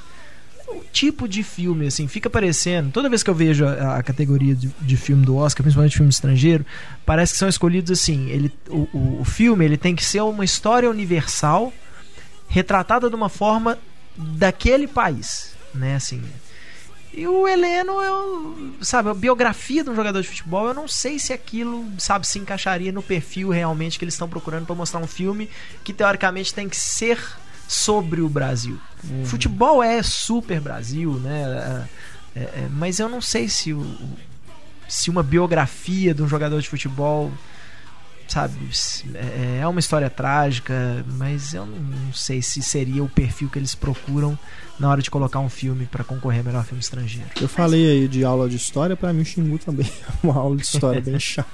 [0.68, 4.54] o tipo de filme assim fica parecendo toda vez que eu vejo a, a categoria
[4.54, 6.64] de, de filme do Oscar, principalmente filme estrangeiro,
[7.04, 8.30] parece que são escolhidos assim.
[8.30, 11.72] Ele, o, o, o filme ele tem que ser uma história universal
[12.48, 13.78] retratada de uma forma
[14.16, 15.96] daquele país, né?
[15.96, 16.22] Assim.
[17.12, 21.18] E o Heleno, eu, sabe, a biografia de um jogador de futebol, eu não sei
[21.18, 25.06] se aquilo, sabe, se encaixaria no perfil realmente que eles estão procurando para mostrar um
[25.06, 25.50] filme
[25.84, 27.18] que teoricamente tem que ser
[27.68, 28.80] sobre o Brasil.
[29.26, 31.86] Futebol é super Brasil, né?
[32.34, 33.86] É, é, mas eu não sei se o,
[34.88, 37.30] se uma biografia de um jogador de futebol
[38.26, 38.54] sabe,
[39.14, 43.74] é, é uma história trágica, mas eu não sei se seria o perfil que eles
[43.74, 44.38] procuram
[44.78, 47.28] na hora de colocar um filme para concorrer a melhor filme estrangeiro.
[47.40, 50.56] Eu falei aí de aula de história, pra mim o Xingu também é uma aula
[50.56, 51.48] de história bem chata.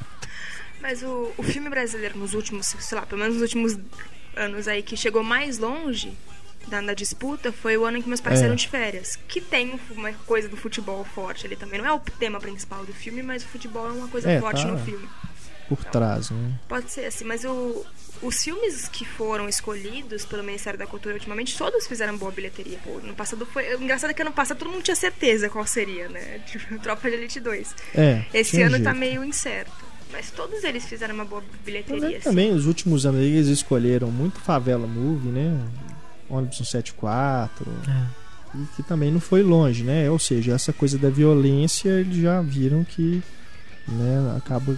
[0.80, 3.76] Mas o, o filme brasileiro nos últimos, sei lá, pelo menos nos últimos
[4.36, 6.12] anos aí, que chegou mais longe
[6.68, 8.40] da, da disputa foi o ano em que meus pais É.
[8.40, 9.18] saíram de férias.
[9.28, 11.80] Que tem um- uma coisa do futebol forte ali também.
[11.80, 14.62] Não é o tema principal do filme, mas o futebol é uma coisa É, forte
[14.62, 14.68] tá.
[14.68, 15.08] no filme.
[15.68, 16.52] Por trás, né?
[16.68, 17.84] Pode ser assim, mas o,
[18.22, 22.78] os filmes que foram escolhidos pelo Ministério da Cultura ultimamente, todos fizeram boa bilheteria.
[22.84, 23.74] Pô, no passado foi.
[23.76, 26.40] O engraçado é que ano passado todo mundo tinha certeza qual seria, né?
[26.46, 27.74] Tipo, Tropa de Elite 2.
[27.94, 28.24] É.
[28.32, 28.84] Esse tinha ano jeito.
[28.84, 29.88] tá meio incerto.
[30.10, 32.00] Mas todos eles fizeram uma boa bilheteria.
[32.00, 32.24] Também, assim.
[32.24, 35.60] também, os últimos anos aí, eles escolheram muito Favela Movie, né?
[36.30, 37.66] Ônibus 174.
[37.86, 38.28] É.
[38.58, 40.10] E que também não foi longe, né?
[40.10, 43.22] Ou seja, essa coisa da violência, eles já viram que
[43.86, 44.74] né, acaba.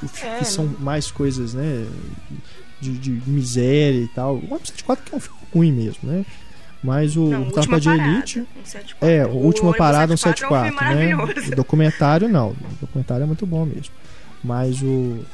[0.00, 1.86] Que É, são mais coisas, né?
[2.80, 4.34] De, de miséria e tal.
[4.34, 6.24] O ônibus 174 que é um filme ruim mesmo, né?
[6.82, 8.46] Mas o Não, Tropa de Parada, Elite.
[8.64, 9.08] 174.
[9.08, 11.52] É, o Última Parada 174 é um 174, filme né?
[11.52, 13.92] O documentário não, o documentário é muito bom mesmo.
[14.44, 15.24] Mas o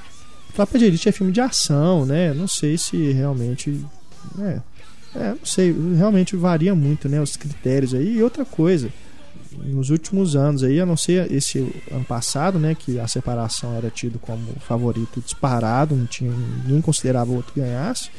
[0.55, 2.33] Tropa de Elite é filme de ação, né?
[2.33, 3.85] Não sei se realmente
[4.41, 4.61] é,
[5.15, 8.17] é, não sei, realmente varia muito, né, os critérios aí.
[8.17, 8.91] E outra coisa,
[9.65, 11.59] nos últimos anos aí, a não ser esse
[11.91, 17.31] ano passado, né, que a separação era tido como favorito disparado, não tinha ninguém considerava
[17.31, 18.11] o outro ganhasse.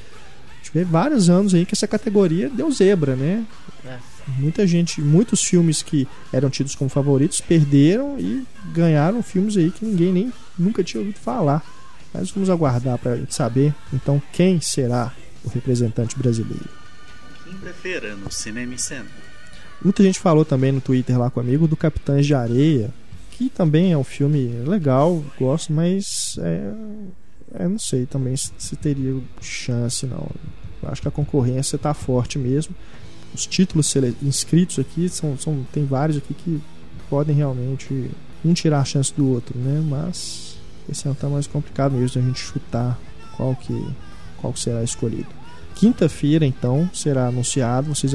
[0.63, 3.45] Tive vários anos aí que essa categoria deu zebra, né?
[3.85, 3.97] É.
[4.39, 8.43] Muita gente, muitos filmes que eram tidos como favoritos perderam e
[8.73, 11.63] ganharam filmes aí que ninguém nem nunca tinha ouvido falar.
[12.11, 16.69] Mas vamos aguardar para saber então quem será o representante brasileiro.
[17.43, 19.24] Quem prefere no cinema e cena?
[19.83, 22.91] Muita gente falou também no Twitter lá comigo do Capitães de Areia,
[23.31, 26.71] que também é um filme legal, gosto, mas é,
[27.53, 30.29] é, não sei também se, se teria chance não.
[30.81, 32.75] Eu acho que a concorrência tá forte mesmo.
[33.33, 36.61] Os títulos inscritos aqui são, são tem vários aqui que
[37.09, 38.09] podem realmente
[38.43, 39.83] um tirar a chance do outro, né?
[39.85, 40.57] Mas
[40.89, 42.97] Esse ano tá mais complicado mesmo a gente chutar
[43.35, 43.87] qual que,
[44.37, 45.27] qual que será escolhido.
[45.75, 47.93] Quinta-feira, então, será anunciado.
[47.93, 48.13] Vocês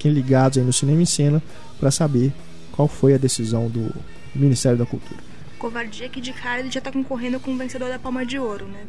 [0.00, 1.42] fiquem ligados aí no Cinema em Cena
[1.78, 2.32] para saber
[2.72, 3.94] qual foi a decisão do
[4.34, 5.20] Ministério da Cultura.
[5.58, 8.66] Covardia que de cara ele já tá concorrendo com o vencedor da Palma de Ouro,
[8.66, 8.80] né?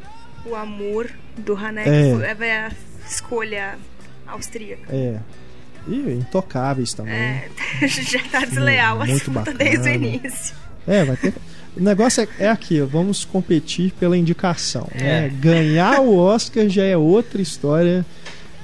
[0.46, 2.36] O Amor do Haneke É.
[2.38, 2.72] foi a
[3.06, 3.78] escolha
[4.26, 4.84] austríaca.
[4.90, 5.20] É.
[5.86, 7.14] E intocáveis também.
[7.14, 7.50] É,
[7.88, 9.96] já tá desleal o Muito assunto desde o bacana.
[10.08, 10.56] início.
[10.88, 11.34] É, vai ter.
[11.76, 14.88] O negócio é, é aqui, vamos competir pela indicação.
[14.96, 15.26] né?
[15.26, 15.30] É.
[15.30, 18.06] Ganhar o Oscar já é outra história.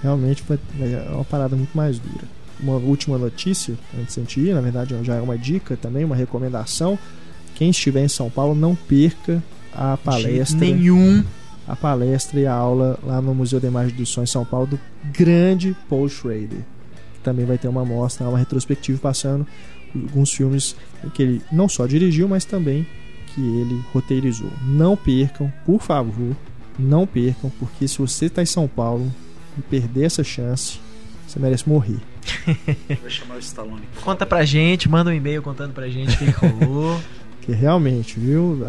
[0.01, 2.36] Realmente é uma parada muito mais dura.
[2.59, 6.03] Uma última notícia, antes de a gente ir, na verdade já é uma dica também,
[6.03, 6.97] uma recomendação.
[7.55, 9.43] Quem estiver em São Paulo, não perca
[9.73, 10.59] a De palestra.
[10.59, 11.23] nenhum.
[11.67, 14.67] A palestra e a aula lá no Museu da Imagem do Som em São Paulo
[14.67, 14.79] do
[15.11, 16.61] grande Paul Schrader.
[17.23, 19.45] Também vai ter uma mostra, uma retrospectiva passando
[19.93, 20.75] alguns filmes
[21.13, 22.87] que ele não só dirigiu, mas também
[23.33, 24.51] que ele roteirizou.
[24.65, 26.35] Não percam, por favor,
[26.79, 29.11] não percam, porque se você está em São Paulo
[29.57, 30.79] e perder essa chance,
[31.27, 31.97] você merece morrer.
[33.01, 33.83] Vai chamar o Stallone.
[34.03, 36.99] Conta pra gente, manda um e-mail contando pra gente o que que rolou.
[37.39, 38.63] Porque realmente, viu?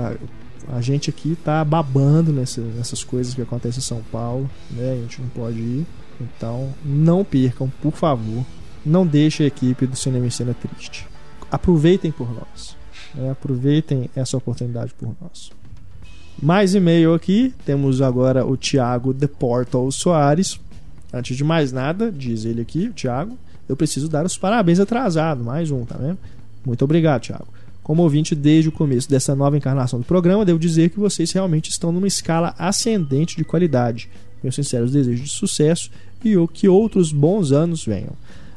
[0.68, 4.92] A, a gente aqui tá babando nessa- nessas coisas que acontecem em São Paulo, né?
[4.92, 5.86] A gente não pode ir.
[6.20, 8.44] Então, não percam, por favor.
[8.84, 11.06] Não deixem a equipe do Cinema em Cena triste.
[11.50, 12.76] Aproveitem por nós.
[13.14, 13.30] né?
[13.30, 15.50] Aproveitem essa oportunidade por nós.
[16.40, 17.54] Mais e-mail aqui.
[17.64, 20.60] Temos agora o Thiago The Portal Soares.
[21.12, 23.38] Antes de mais nada, diz ele aqui, o Thiago,
[23.68, 25.44] eu preciso dar os parabéns atrasado.
[25.44, 26.18] Mais um, tá vendo?
[26.64, 27.48] Muito obrigado, Thiago.
[27.82, 31.70] Como ouvinte desde o começo dessa nova encarnação do programa, devo dizer que vocês realmente
[31.70, 34.10] estão numa escala ascendente de qualidade.
[34.42, 35.90] Meus sinceros desejos de sucesso
[36.24, 38.12] e que outros bons anos venham.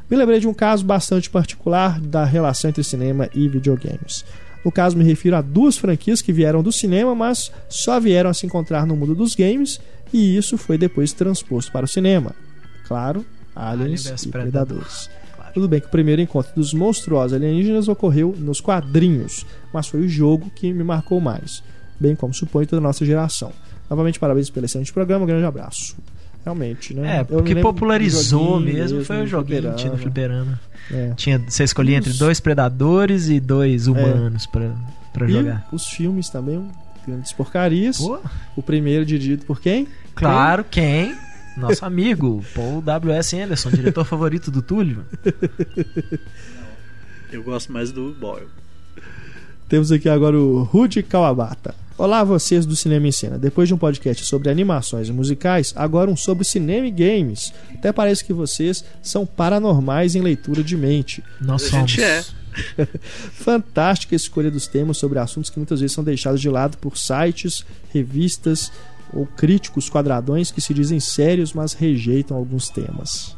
[0.10, 4.26] Me lembrei de um caso bastante particular da relação entre cinema e videogames.
[4.64, 8.34] No caso, me refiro a duas franquias que vieram do cinema, mas só vieram a
[8.34, 9.80] se encontrar no mundo dos games,
[10.14, 12.36] e isso foi depois transposto para o cinema.
[12.88, 14.52] Claro, Aliens Alien vs e Predador.
[14.78, 15.10] Predadores.
[15.36, 15.54] Claro.
[15.54, 20.08] Tudo bem que o primeiro encontro dos monstruosos alienígenas ocorreu nos quadrinhos, mas foi o
[20.10, 21.62] jogo que me marcou mais,
[22.00, 23.52] bem como suponho toda a nossa geração.
[23.90, 25.96] Novamente, parabéns pelo excelente programa, um grande abraço.
[26.44, 27.18] Realmente, né?
[27.18, 29.76] É, porque me lembro popularizou joguinho mesmo, foi o joguinho fliperama.
[29.78, 30.60] tinha no fliperama.
[30.90, 31.14] É.
[31.16, 34.72] Tinha, você escolhia entre Os- dois predadores e dois humanos pra,
[35.14, 35.68] pra E jogar.
[35.72, 36.68] os filmes também,
[37.06, 37.98] grandes porcarias.
[38.00, 38.18] Pô,
[38.56, 39.88] O primeiro dirigido por quem?
[40.16, 41.14] claro, quem?
[41.58, 43.40] Nosso amigo, Paul W.S.
[43.40, 45.06] Anderson, diretor favorito do Túlio.
[47.32, 48.48] Eu gosto mais do Boyle.
[49.68, 51.76] Temos aqui agora o Rudy Kawabata.
[51.98, 53.38] Olá, vocês do Cinema em Cena.
[53.38, 57.54] Depois de um podcast sobre animações e musicais, agora um sobre cinema e games.
[57.74, 61.24] Até parece que vocês são paranormais em leitura de mente.
[61.40, 61.92] Nós A somos.
[61.92, 62.24] gente é.
[63.32, 67.66] Fantástica escolha dos temas sobre assuntos que muitas vezes são deixados de lado por sites,
[67.94, 68.72] revistas
[69.14, 73.36] ou críticos quadradões que se dizem sérios, mas rejeitam alguns temas.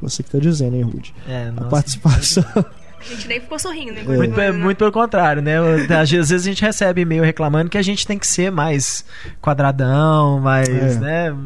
[0.00, 1.14] Você que está dizendo, hein, Rudy?
[1.28, 2.44] É, A participação.
[2.98, 4.50] A gente nem ficou sorrindo, nem Muito, né?
[4.50, 5.54] muito pelo contrário, né?
[6.00, 9.04] Às vezes a gente recebe e-mail reclamando que a gente tem que ser mais
[9.40, 10.98] quadradão, mais, É.
[10.98, 11.36] né?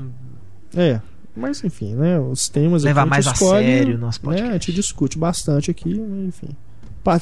[0.77, 1.01] É,
[1.37, 2.18] mas enfim, né?
[2.18, 4.49] Os temas Levar aqui a mais gente a escolhe, sério o nosso né, podcast.
[4.51, 5.90] A gente discute bastante aqui,
[6.27, 6.57] enfim.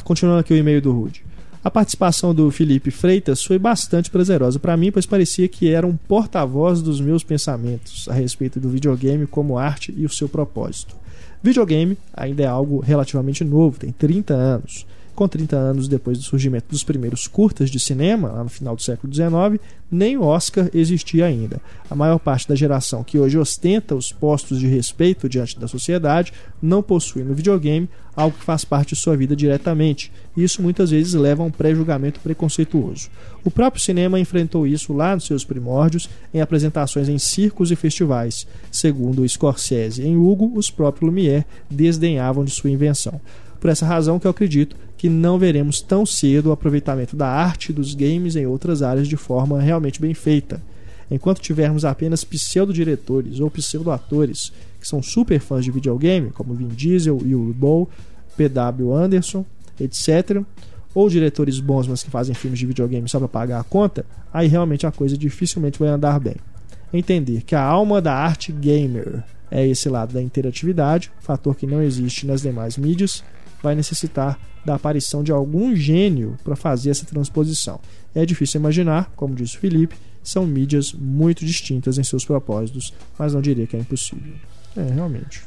[0.04, 1.24] Continuando aqui o e-mail do Rude.
[1.62, 5.96] A participação do Felipe Freitas foi bastante prazerosa para mim, pois parecia que era um
[5.96, 10.94] porta-voz dos meus pensamentos a respeito do videogame como arte e o seu propósito.
[11.42, 14.86] Videogame ainda é algo relativamente novo, tem 30 anos.
[15.18, 18.82] Com 30 anos depois do surgimento dos primeiros curtas de cinema, lá no final do
[18.82, 21.60] século XIX, nem o Oscar existia ainda.
[21.90, 26.32] A maior parte da geração que hoje ostenta os postos de respeito diante da sociedade
[26.62, 30.12] não possui no videogame algo que faz parte de sua vida diretamente.
[30.36, 33.10] Isso muitas vezes leva a um pré-julgamento preconceituoso.
[33.44, 38.46] O próprio cinema enfrentou isso lá nos seus primórdios em apresentações em circos e festivais.
[38.70, 43.20] Segundo Scorsese em Hugo, os próprios Lumière desdenhavam de sua invenção.
[43.60, 47.72] Por essa razão que eu acredito que não veremos tão cedo o aproveitamento da arte
[47.72, 50.60] dos games em outras áreas de forma realmente bem feita.
[51.10, 57.16] Enquanto tivermos apenas pseudo-diretores ou pseudo-atores que são super fãs de videogame, como Vin Diesel,
[57.16, 57.88] Will Bow,
[58.36, 58.92] P.W.
[58.92, 59.44] Anderson,
[59.80, 60.42] etc.,
[60.94, 64.48] ou diretores bons, mas que fazem filmes de videogame só para pagar a conta, aí
[64.48, 66.36] realmente a coisa dificilmente vai andar bem.
[66.92, 71.82] Entender que a alma da arte gamer é esse lado da interatividade, fator que não
[71.82, 73.22] existe nas demais mídias,
[73.62, 77.80] vai necessitar da aparição de algum gênio para fazer essa transposição.
[78.14, 83.32] É difícil imaginar, como disse o Felipe, são mídias muito distintas em seus propósitos, mas
[83.32, 84.34] não diria que é impossível.
[84.76, 85.42] É, realmente.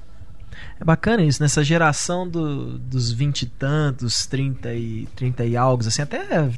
[0.79, 5.85] É bacana isso, nessa geração do, dos 20 e tantos, 30 e, 30 e algo,
[5.85, 6.49] assim, até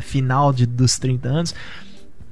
[0.00, 1.54] final de, dos 30 anos,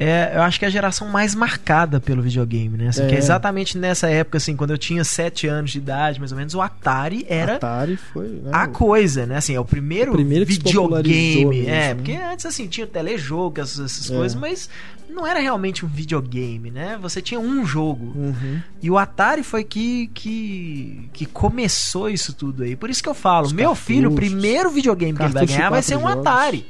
[0.03, 2.89] é, eu acho que é a geração mais marcada pelo videogame, né?
[2.89, 3.07] Assim, É.
[3.07, 6.39] Que é exatamente nessa época, assim, quando eu tinha 7 anos de idade, mais ou
[6.39, 8.27] menos, o Atari era Atari foi.
[8.29, 9.37] Né, a coisa, né?
[9.37, 11.45] Assim, é o primeiro, O primeiro videogame.
[11.45, 11.95] mesmo, é, né?
[11.95, 14.15] porque antes, assim, tinha telejogo, essas, essas É.
[14.17, 14.71] coisas, mas
[15.11, 16.97] não era realmente um videogame, né?
[17.03, 18.13] Você tinha um jogo.
[18.17, 18.61] Uhum.
[18.81, 22.75] E o Atari foi que, que, que começou isso tudo aí.
[22.75, 24.31] Por isso que eu falo, Os meu filho, o cartuchos.
[24.41, 26.17] primeiro videogame que ele vai ganhar vai ser um jogos.
[26.27, 26.67] Atari.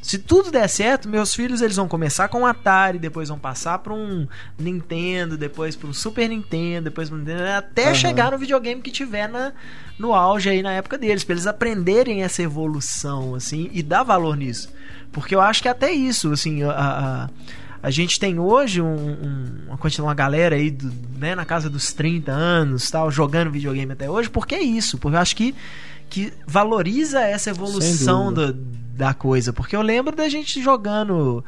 [0.00, 3.78] Se tudo der certo, meus filhos eles vão começar com um Atari, depois vão passar
[3.80, 4.26] para um
[4.58, 7.94] Nintendo, depois para um Super Nintendo, depois pra um Nintendo, até Aham.
[7.94, 9.52] chegar no videogame que tiver na,
[9.98, 14.36] no auge aí na época deles, para eles aprenderem essa evolução assim e dar valor
[14.36, 14.72] nisso.
[15.12, 17.28] Porque eu acho que até isso, assim, a, a,
[17.82, 21.68] a gente tem hoje um, um- uma, quantidade- uma galera aí do- né, na casa
[21.68, 25.54] dos 30 anos, tal, jogando videogame até hoje, porque é isso, porque eu acho que
[26.08, 29.52] que valoriza essa evolução do- da coisa.
[29.52, 31.44] Porque eu lembro da gente jogando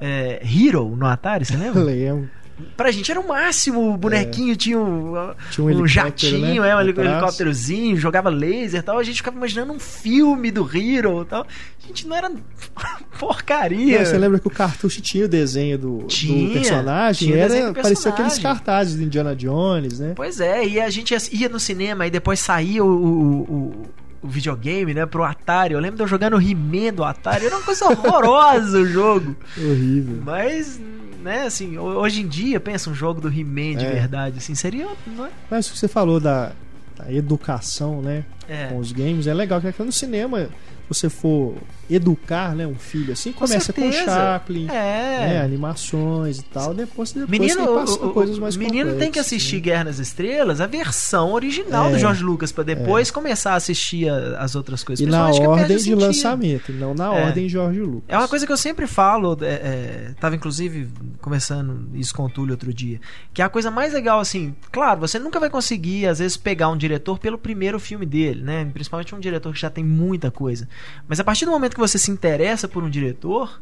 [0.00, 1.82] é, Hero no Atari, você lembra?
[1.84, 2.28] Lembro.
[2.76, 5.14] pra gente era o máximo, o bonequinho tinha um,
[5.50, 8.98] Tinha um um jatinho, né, é, um helicópterozinho, jogava laser e tal.
[8.98, 11.46] A gente ficava imaginando um filme do Hero e tal.
[11.82, 12.30] A gente não era
[13.18, 13.98] porcaria.
[14.00, 17.28] Não, você lembra que o cartucho tinha o desenho do, do Tinha, personagem?
[17.28, 18.42] tinha o desenho era, do parecia aqueles personagem.
[18.42, 20.12] cartazes do Indiana Jones, né?
[20.14, 23.90] Pois é, e a gente ia- ia no cinema e depois saía o, o, o-
[24.22, 25.74] o videogame, né, pro Atari.
[25.74, 27.46] Eu lembro de eu jogando He-Man do Atari.
[27.46, 29.34] Era uma coisa horrorosa o jogo.
[29.56, 30.22] Horrível.
[30.24, 30.80] Mas,
[31.22, 33.90] né, assim, ho- hoje em dia, pensa um jogo do He-Man de É.
[33.90, 34.88] verdade, assim, seria.
[35.06, 35.30] Não é?
[35.50, 36.52] Mas o que você falou da,
[36.96, 38.24] da educação, né?
[38.48, 38.66] É.
[38.66, 40.50] Com os games, é legal que aqui no cinema, se
[40.88, 41.54] você for
[41.90, 44.04] educar, né, um filho assim, Com começa com certeza.
[44.06, 45.26] Chaplin, É.
[45.28, 49.10] né, animações e tal, depois, depois Menino, você passa o- o- coisas mais menino tem
[49.10, 49.60] que assistir né?
[49.62, 51.92] Guerra nas Estrelas, a versão original É.
[51.92, 55.04] do George Lucas, pra depois começar a assistir a- as outras coisas.
[55.06, 56.00] E na ordem de sentido.
[56.00, 57.24] lançamento, não na É.
[57.26, 58.02] ordem Jorge Lucas.
[58.08, 60.88] É uma coisa que eu sempre falo, é, é, tava inclusive
[61.20, 63.00] conversando isso com o Túlio outro dia,
[63.32, 66.68] que é a coisa mais legal, assim, claro, você nunca vai conseguir, às vezes, pegar
[66.68, 68.68] um diretor pelo primeiro filme dele, né?
[68.72, 70.68] Principalmente um diretor que já tem muita coisa.
[71.08, 73.60] Mas a partir do momento que você se interessa por um diretor,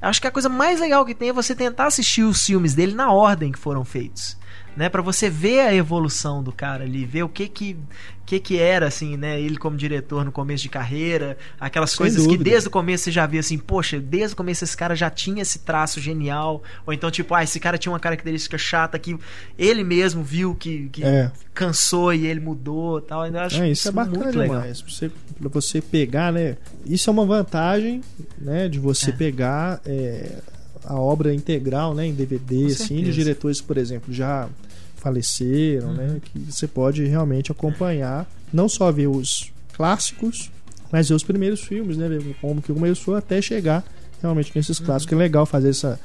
[0.00, 2.94] acho que a coisa mais legal que tem é você tentar assistir os filmes dele
[2.94, 4.36] na ordem que foram feitos.
[4.74, 7.76] Né, para você ver a evolução do cara ali, ver o que que,
[8.24, 12.22] que que era assim, né, ele como diretor no começo de carreira, aquelas Sem coisas
[12.22, 12.44] que dúvida.
[12.50, 15.42] desde o começo você já via assim, poxa, desde o começo esse cara já tinha
[15.42, 19.14] esse traço genial, ou então tipo, ah, esse cara tinha uma característica chata que
[19.58, 21.30] ele mesmo viu que, que É.
[21.52, 23.26] cansou e ele mudou, tal.
[23.26, 24.56] Eu acho É, isso é bacana muito legal.
[24.60, 24.80] demais.
[24.80, 26.56] Pra você, pra você pegar, né?
[26.86, 28.00] Isso é uma vantagem,
[28.38, 28.70] né?
[28.70, 29.12] De você É.
[29.12, 30.38] pegar é,
[30.84, 32.06] a obra integral, né?
[32.06, 33.02] Em DVD, Com assim, certeza.
[33.04, 34.48] de diretores, por exemplo, já
[34.96, 35.94] faleceram, Uhum.
[35.94, 36.20] né?
[36.24, 40.50] Que você pode realmente acompanhar, não só ver os clássicos,
[40.90, 42.08] mas ver os primeiros filmes, né?
[42.08, 43.84] Ver como que começou até chegar
[44.20, 45.12] realmente nesses clássicos.
[45.12, 45.98] É legal fazer essa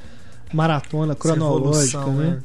[0.52, 1.18] maratona Uhum.
[1.18, 2.30] Cronológica, evolução, né?
[2.30, 2.42] né?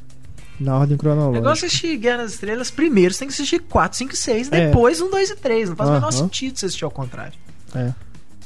[0.60, 1.40] Na ordem É cronológica.
[1.40, 4.68] igual assistir Guerra nas Estrelas primeiro, você tem que assistir 4, 5 e 6, É.
[4.68, 5.70] depois 1, 2 e 3.
[5.70, 7.34] Não faz o menor sentido você assistir ao contrário.
[7.74, 7.92] É,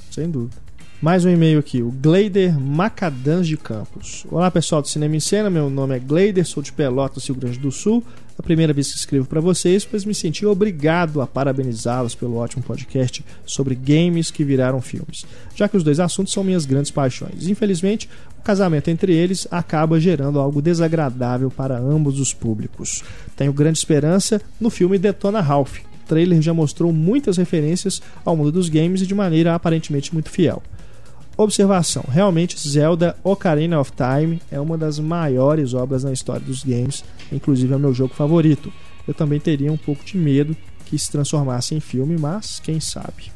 [0.10, 0.56] sem dúvida.
[1.00, 4.26] Mais um e-mail aqui, o Gleider Macadãs de Campos.
[4.32, 7.60] Olá pessoal do Cinema em Cena, meu nome é Gleider, sou de Pelotas, Rio Grande
[7.60, 8.04] do Sul.
[8.36, 12.64] A primeira vez que escrevo para vocês, pois me senti obrigado a parabenizá-los pelo ótimo
[12.64, 15.24] podcast sobre games que viraram filmes,
[15.56, 17.48] já que os dois assuntos são minhas grandes paixões.
[17.48, 23.04] Infelizmente, o casamento entre eles acaba gerando algo desagradável para ambos os públicos.
[23.36, 25.78] Tenho grande esperança no filme Detona Ralph.
[25.78, 30.32] O trailer já mostrou muitas referências ao mundo dos games e de maneira aparentemente muito
[30.32, 30.64] fiel.
[31.38, 37.06] Observação: realmente Zelda Ocarina of Time é uma das maiores obras na história dos games,
[37.32, 38.74] inclusive é o meu jogo favorito.
[39.08, 43.32] Eu também teria um pouco de medo que se transformasse em filme, mas quem sabe.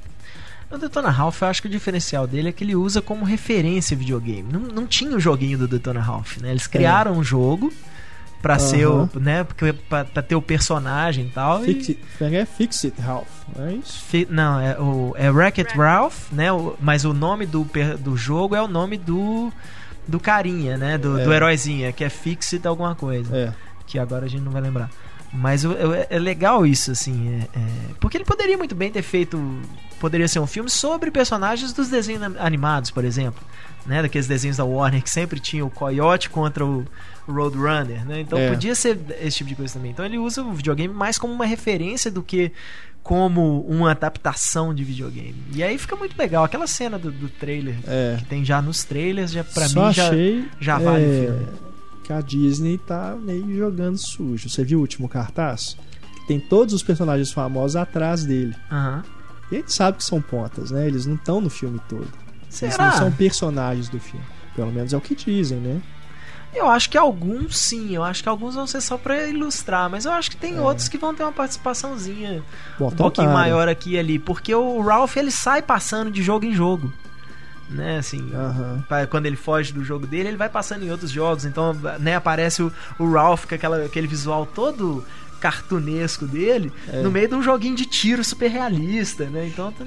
[0.72, 3.96] O Detona Ralph, eu acho que o diferencial dele é que ele usa como referência
[3.96, 4.52] videogame.
[4.52, 6.50] Não, não tinha o joguinho do Detona Ralph, né?
[6.50, 7.72] Eles criaram um jogo
[8.42, 9.46] pra ser o, né,
[10.14, 11.62] pra ter o personagem e tal.
[11.64, 14.04] e- Fix it, é Fix It Ralph, não é isso?
[14.04, 16.52] Fi- Não, é o é Wreck-It Ralph, né?
[16.52, 19.52] o- mas o nome do, per- do jogo é o nome do
[20.08, 20.98] do carinha, né?
[20.98, 21.24] Do, É.
[21.24, 23.54] do heróizinho, que é Fixit alguma coisa, É.
[23.86, 24.90] que agora a gente não vai lembrar.
[25.32, 29.39] Mas é, é legal isso, assim, é- é- porque ele poderia muito bem ter feito,
[30.00, 33.42] poderia ser um filme sobre personagens dos desenhos animados, por exemplo,
[33.86, 34.02] né?
[34.02, 36.86] Daqueles desenhos da Warner que sempre tinha o Coyote contra o
[37.32, 38.22] Roadrunner, né?
[38.22, 38.50] Então É.
[38.50, 39.92] podia ser esse tipo de coisa também.
[39.92, 42.52] Então ele usa o videogame mais como uma referência do que
[43.04, 45.36] como uma adaptação de videogame.
[45.54, 46.44] E aí fica muito legal.
[46.44, 48.18] Aquela cena do, do trailer É.
[48.20, 51.26] que tem já nos trailers, já pra Só mim já, achei já vale o é,
[51.26, 51.48] filme.
[52.04, 54.48] que a Disney tá meio jogando sujo.
[54.50, 55.76] Você viu o último cartaz?
[56.28, 58.56] Tem todos os personagens famosos atrás dele.
[58.72, 59.04] Aham.
[59.52, 60.88] E a gente sabe que são pontas, né?
[60.88, 62.08] Eles não estão no filme todo.
[62.44, 62.92] Eles Será?
[62.92, 64.26] não são personagens do filme.
[64.56, 65.82] Pelo menos é o que dizem, né?
[66.54, 70.06] Eu acho que alguns sim, eu acho que alguns vão ser só pra ilustrar, mas
[70.06, 72.43] eu acho que tem outros que vão ter uma participaçãozinha
[72.78, 73.39] Bom, um pouquinho tomara.
[73.49, 76.91] maior aqui e ali, porque o Ralph ele sai passando de jogo em jogo.
[77.70, 78.30] Né, assim,
[78.89, 81.45] pa- quando ele foge do jogo dele, ele vai passando em outros jogos.
[81.45, 85.06] Então, né, aparece o, o Ralph com aquela, aquele visual todo
[85.42, 87.02] cartunesco dele É.
[87.02, 89.48] no meio de um joguinho de tiro super realista, né?
[89.48, 89.84] Então, tá-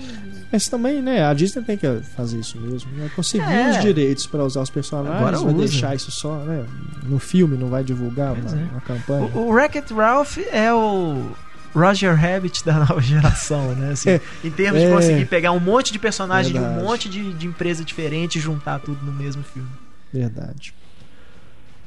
[0.52, 1.86] Mas também, né, a Disney tem que
[2.16, 2.90] fazer isso mesmo.
[2.92, 3.08] Né?
[3.16, 3.70] Conseguir É.
[3.70, 5.58] os direitos pra usar os personagens, Agora vai usa.
[5.68, 6.66] deixar isso só, né?
[7.04, 8.64] No filme, não vai divulgar Pois uma, é.
[8.64, 9.30] uma campanha.
[9.34, 11.30] o, o Wreck-It Ralph é o
[11.74, 13.92] Roger Rabbit da nova geração, né?
[13.92, 14.20] Assim, É.
[14.44, 14.90] em termos de É.
[14.92, 18.80] conseguir pegar um monte de personagens de um monte de, de empresa diferente e juntar
[18.80, 19.68] tudo no mesmo filme.
[20.12, 20.74] Verdade.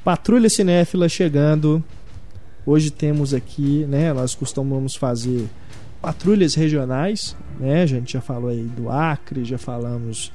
[0.04, 1.82] Patrulha Cinéfila chegando.
[2.68, 4.12] Hoje temos aqui, né?
[4.12, 5.48] Nós costumamos fazer
[6.02, 7.80] patrulhas regionais, né?
[7.80, 10.30] A gente já falou aí do Acre, já falamos.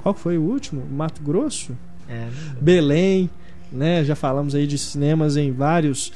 [0.00, 0.86] Qual foi o último?
[0.88, 1.76] Mato Grosso?
[2.08, 2.28] É,
[2.60, 3.28] Belém,
[3.72, 4.04] né?
[4.04, 6.12] Já falamos aí de cinemas em vários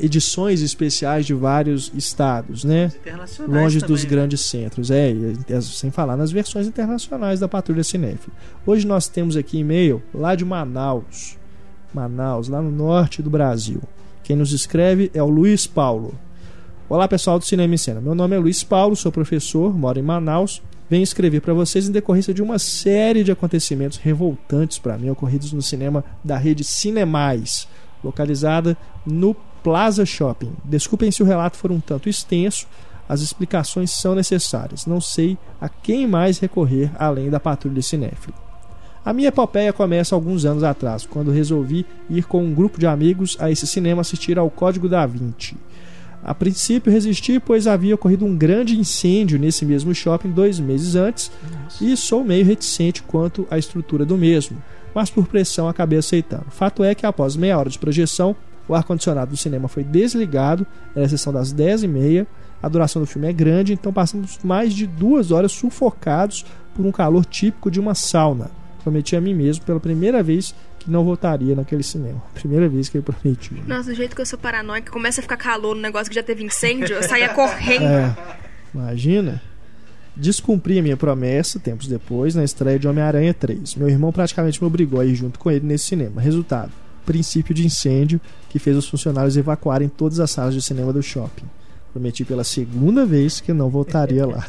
[0.00, 2.90] edições especiais de vários estados, né?
[3.46, 4.10] Longe também, dos né?
[4.10, 4.90] grandes centros.
[4.90, 5.14] É,
[5.62, 8.34] sem falar nas versões internacionais da Patrulha Cinéfila.
[8.66, 11.38] Hoje nós temos aqui e-mail lá de Manaus.
[11.94, 13.80] Manaus, lá no norte do Brasil.
[14.28, 16.14] Quem nos escreve é o Luiz Paulo.
[16.86, 17.98] Olá pessoal do Cinema em Cena.
[17.98, 20.60] Meu nome é Luiz Paulo, sou professor, moro em Manaus.
[20.90, 25.50] Venho escrever para vocês em decorrência de uma série de acontecimentos revoltantes para mim ocorridos
[25.54, 27.66] no cinema da rede Cinemais,
[28.04, 28.76] localizada
[29.06, 30.52] no Plaza Shopping.
[30.62, 32.66] Desculpem se o relato for um tanto extenso,
[33.08, 34.84] as explicações são necessárias.
[34.84, 38.47] Não sei a quem mais recorrer além da patrulha cinéfila.
[39.08, 43.38] A minha epopeia começa alguns anos atrás, quando resolvi ir com um grupo de amigos
[43.40, 45.56] a esse cinema assistir ao Código da Vinci.
[46.22, 51.32] A princípio resisti, pois havia ocorrido um grande incêndio nesse mesmo shopping dois meses antes
[51.80, 54.62] e sou meio reticente quanto à estrutura do mesmo,
[54.94, 56.44] mas por pressão acabei aceitando.
[56.50, 58.36] Fato é que após meia hora de projeção,
[58.68, 62.26] o ar-condicionado do cinema foi desligado, era a sessão das 10h30,
[62.62, 66.44] a duração do filme é grande, então passamos mais de duas horas sufocados
[66.74, 68.50] por um calor típico de uma sauna.
[68.82, 72.22] Prometi a mim mesmo pela primeira vez que não voltaria naquele cinema.
[72.34, 73.54] Primeira vez que eu prometi.
[73.66, 76.22] Nossa, do jeito que eu sou paranoica, começa a ficar calor no negócio que já
[76.22, 77.84] teve incêndio, eu saía correndo.
[77.84, 78.16] É,
[78.74, 79.42] imagina.
[80.16, 83.76] Descumpri a minha promessa tempos depois na estreia de Homem-Aranha 3.
[83.76, 86.20] Meu irmão praticamente me obrigou a ir junto com ele nesse cinema.
[86.20, 86.72] Resultado:
[87.06, 91.46] princípio de incêndio que fez os funcionários evacuarem todas as salas de cinema do shopping.
[91.92, 94.46] Prometi pela segunda vez que não voltaria lá.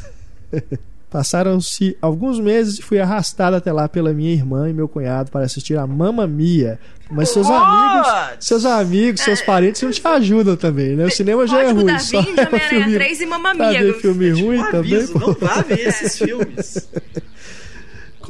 [1.10, 5.44] Passaram-se alguns meses e fui arrastado até lá pela minha irmã e meu cunhado para
[5.44, 6.78] assistir a Mamma Mia.
[7.10, 8.08] Mas seus amigos,
[8.38, 11.04] seus amigos, seus parentes não te ajudam também, né?
[11.04, 11.92] O cinema já é Código ruim.
[11.92, 13.82] da Só Vinci, Homem-Aranha filme- 3 e Mamma Pra Mia.
[13.82, 15.18] ver filme ruim Um também, aviso, pô.
[15.18, 16.88] não vá ver esses filmes.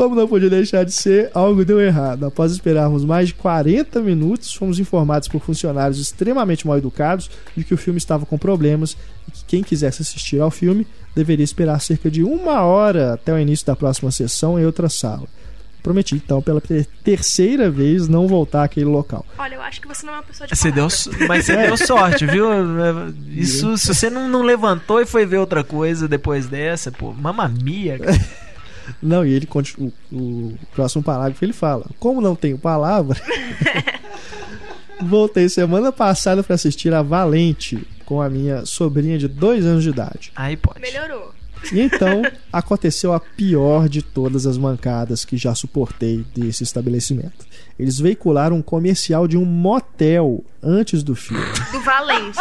[0.00, 2.24] Como não podia deixar de ser, algo deu errado.
[2.24, 7.74] Após esperarmos mais de 40 minutos, fomos informados por funcionários extremamente mal educados de que
[7.74, 8.96] o filme estava com problemas
[9.28, 13.38] e que quem quisesse assistir ao filme deveria esperar cerca de uma hora até o
[13.38, 15.24] início da próxima sessão em outra sala.
[15.82, 19.26] Prometi, então, pela ter- terceira vez, não voltar àquele local.
[19.36, 20.88] Olha, eu acho que você não é uma pessoa de Você deu,
[21.28, 22.46] mas você deu sorte, viu?
[23.36, 27.98] Isso, se você não, não levantou e foi ver outra coisa depois dessa, pô, mamamia,
[27.98, 28.18] cara.
[29.02, 29.92] Não, e ele continua.
[30.10, 33.20] O, o próximo parágrafo ele fala: Como não tenho palavra,
[35.02, 39.90] voltei semana passada para assistir a Valente com a minha sobrinha de dois anos de
[39.90, 40.32] idade.
[40.34, 40.80] Aí pode.
[40.80, 41.32] Melhorou.
[41.72, 42.22] E então
[42.52, 47.46] aconteceu a pior de todas as mancadas que já suportei desse estabelecimento.
[47.78, 51.44] Eles veicularam um comercial de um motel antes do filme.
[51.70, 52.38] Do Valente.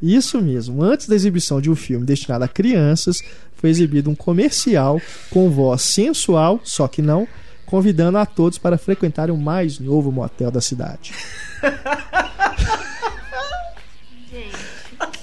[0.00, 3.22] Isso mesmo, antes da exibição de um filme destinado a crianças,
[3.62, 5.00] foi exibido um comercial
[5.30, 7.28] com voz sensual, só que não,
[7.64, 11.14] convidando a todos para frequentarem o mais novo motel da cidade.
[14.28, 14.56] Gente,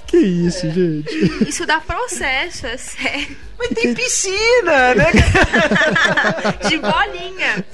[0.06, 1.46] Que isso, gente?
[1.46, 3.36] isso dá processo, é sério.
[3.58, 5.04] Mas tem piscina, né?
[6.66, 7.64] De bolinha.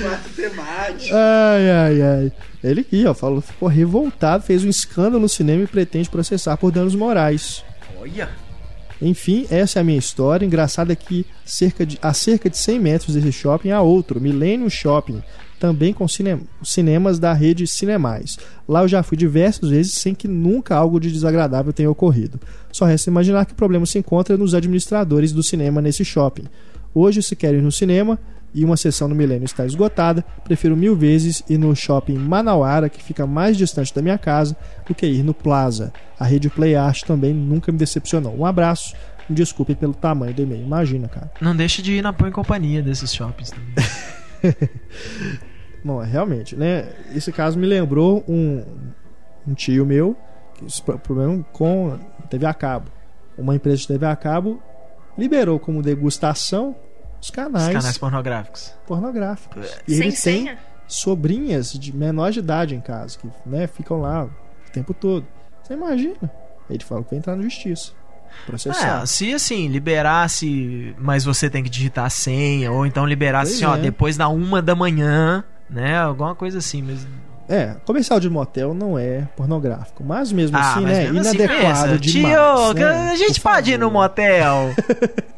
[0.00, 1.14] Quarto temático.
[1.14, 2.32] Ai, ai, ai.
[2.64, 6.72] Ele aqui, ó, falou, ficou revoltado, fez um escândalo no cinema e pretende processar por
[6.72, 7.62] danos morais.
[8.00, 8.47] Olha.
[9.00, 10.44] Enfim, essa é a minha história.
[10.44, 14.68] Engraçado é que cerca de, a cerca de 100 metros desse shopping há outro, Millennium
[14.68, 15.22] Shopping,
[15.60, 18.38] também com cine- cinemas da rede Cinemais.
[18.68, 22.40] Lá eu já fui diversas vezes sem que nunca algo de desagradável tenha ocorrido.
[22.72, 26.44] Só resta imaginar que o problema se encontra nos administradores do cinema nesse shopping.
[26.94, 28.18] Hoje, se quer ir no cinema
[28.54, 33.02] e uma sessão no Milênio está esgotada, prefiro mil vezes ir no shopping Manauara, que
[33.02, 35.92] fica mais distante da minha casa, do que ir no Plaza.
[36.18, 38.36] A rede Play Art também nunca me decepcionou.
[38.36, 38.94] Um abraço,
[39.28, 40.64] Me desculpe pelo tamanho do e-mail.
[40.64, 41.30] Imagina, cara.
[41.38, 43.74] Não deixe de ir na Põe Companhia desses shoppings também.
[45.84, 46.90] Bom, realmente, né?
[47.14, 48.64] Esse caso me lembrou um,
[49.46, 50.16] um tio meu,
[50.54, 51.98] que problema com
[52.30, 52.90] TV a cabo.
[53.36, 54.62] Uma empresa de TV a cabo
[55.16, 56.74] liberou como degustação
[57.20, 58.74] os canais, Os canais pornográficos.
[58.86, 59.66] pornográficos.
[59.86, 60.58] E Sem ele tem senha?
[60.86, 64.30] sobrinhas de menor de idade em casa, que né, ficam lá o
[64.72, 65.26] tempo todo.
[65.62, 66.16] Você imagina?
[66.70, 67.92] Ele falou que vai entrar na justiça.
[68.46, 69.02] Processar.
[69.02, 73.62] É, se assim, liberasse, mas você tem que digitar a senha, ou então liberasse Pois
[73.62, 73.80] assim, ó, é.
[73.80, 75.98] depois da uma da manhã, né?
[75.98, 77.06] Alguma coisa assim, mas.
[77.48, 81.36] É, comercial de motel não é pornográfico, mas mesmo Ah, assim, mas né, mesmo assim,
[81.36, 82.34] inadequado pensa, demais.
[82.36, 83.10] Tio, né?
[83.10, 84.74] a gente Por pode ir no motel.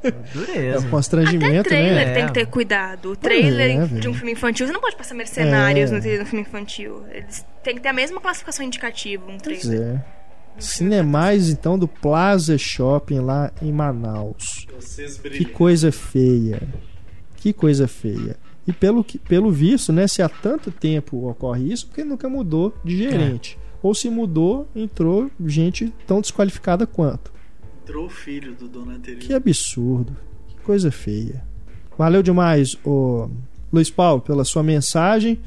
[0.02, 0.86] É Dureza.
[0.86, 2.14] um constrangimento, Até trailer né?
[2.14, 3.10] tem que ter cuidado.
[3.12, 5.92] O trailer é, de um filme infantil, você não pode passar mercenários É.
[5.92, 7.04] no, no filme infantil.
[7.12, 9.96] Eles têm que ter a mesma classificação indicativa, um Pois trailer.
[9.98, 10.04] é.
[10.58, 14.66] Cinemais, então, do Plaza Shopping lá em Manaus.
[14.74, 16.62] Vocês Que coisa feia.
[17.36, 18.36] Que coisa feia.
[18.66, 22.74] E pelo, que, pelo visto, né, se há tanto tempo ocorre isso, porque nunca mudou
[22.84, 23.58] de gerente.
[23.82, 27.32] Ou se mudou, entrou gente tão desqualificada quanto.
[27.82, 29.20] Entrou o filho do dono anterior.
[29.20, 30.16] Que absurdo.
[30.48, 31.42] Que coisa feia.
[31.96, 33.28] Valeu demais, o
[33.72, 35.40] Luiz Paulo, pela sua mensagem.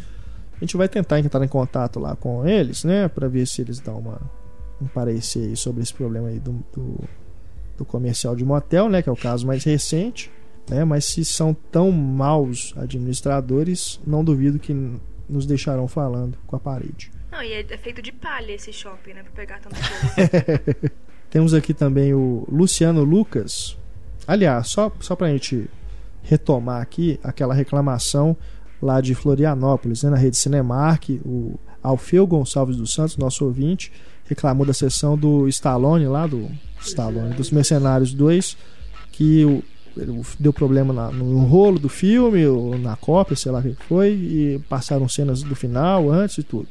[0.56, 3.08] A gente vai tentar entrar em contato lá com eles, né?
[3.08, 4.22] Pra ver se eles dão uma,
[4.82, 7.00] um parecer sobre esse problema aí do, do,
[7.78, 9.02] do comercial de motel, né?
[9.02, 10.32] Que é o caso mais recente.
[10.70, 14.74] Né, mas se são tão maus administradores, não duvido que
[15.28, 17.12] nos deixarão falando com a parede.
[17.32, 19.24] Não, e é, é feito de palha esse shopping, né?
[19.24, 20.92] Pra pegar tanta coisa.
[21.30, 23.76] Temos aqui também o Luciano Lucas.
[24.28, 25.68] Aliás, só, só pra gente
[26.22, 28.38] retomar aqui aquela reclamação
[28.82, 33.92] lá de Florianópolis, né, na rede Cinemark, o Alfeu Gonçalves dos Santos, nosso ouvinte,
[34.26, 36.50] reclamou da sessão do Stallone lá do
[36.82, 38.58] Stallone, dos Mercenários 2,
[39.12, 39.64] que o,
[40.40, 44.12] deu problema na- no rolo do filme, ou na cópia, sei lá o que foi,
[44.14, 46.68] e passaram cenas do final, antes e tudo.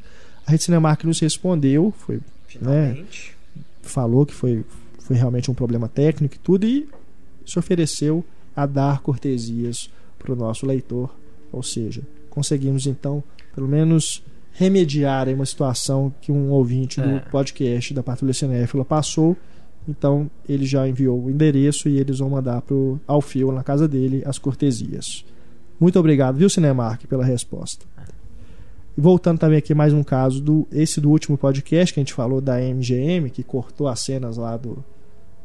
[0.46, 3.34] A rede Cinemark nos respondeu, foi Finalmente.
[3.82, 4.64] falou que foi,
[5.00, 6.88] foi realmente um problema técnico e tudo, e
[7.46, 11.14] se ofereceu a dar cortesias para o nosso leitor.
[11.50, 13.22] Ou seja, conseguimos então,
[13.54, 17.06] pelo menos, remediar uma situação que um ouvinte É.
[17.06, 19.36] do podcast da Patrulha Cinéfila passou.
[19.88, 24.22] Então, ele já enviou o endereço e eles vão mandar pro Alfio na casa dele
[24.24, 25.24] as cortesias.
[25.80, 27.84] Muito obrigado, viu, Cinemark, pela resposta.
[28.96, 32.12] E voltando também aqui mais um caso do esse do último podcast que a gente
[32.12, 34.84] falou da MGM que cortou as cenas lá do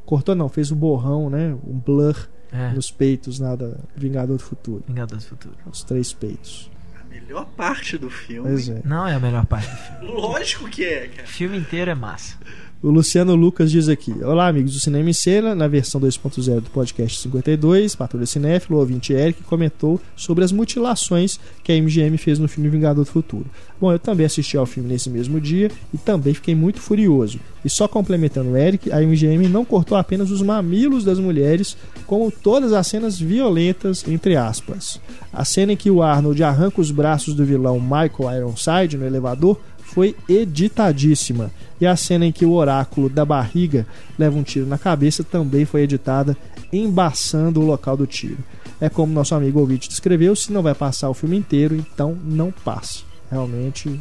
[0.05, 2.71] cortou não, fez o borrão, né, um blur É.
[2.73, 5.55] nos peitos lá da Vingador do Futuro, Vingadores do Futuro.
[5.71, 6.69] os três peitos.
[7.01, 8.49] A melhor parte do filme.
[8.49, 8.81] Pois é.
[8.85, 10.07] Não é a melhor parte do filme.
[10.21, 11.23] Lógico que é, cara.
[11.23, 12.37] O filme inteiro é massa.
[12.79, 15.55] O Luciano Lucas diz aqui: Olá, amigos do Cinema em Cena.
[15.55, 21.39] Na versão 2.0 do podcast 52, Patrulha Cinéfilo, o ouvinte Eric comentou sobre as mutilações
[21.63, 23.47] que a MGM fez no filme Vingador do Futuro.
[23.81, 27.39] Bom, eu também assisti ao filme nesse mesmo dia e também fiquei muito furioso.
[27.65, 31.75] E só complementando o Eric, a MGM não cortou apenas os mamilos das mulheres,
[32.05, 35.01] como todas as cenas violentas, entre aspas.
[35.33, 39.59] A cena em que o Arnold arranca os braços do vilão Michael Ironside no elevador
[39.87, 41.51] foi editadíssima.
[41.79, 43.85] E a cena em que o oráculo da barriga
[44.17, 46.35] leva um tiro na cabeça também foi editada,
[46.71, 48.37] embaçando o local do tiro.
[48.79, 52.51] É como nosso amigo ouvinte descreveu: se não vai passar o filme inteiro, então não
[52.51, 53.03] passe.
[53.31, 53.99] Realmente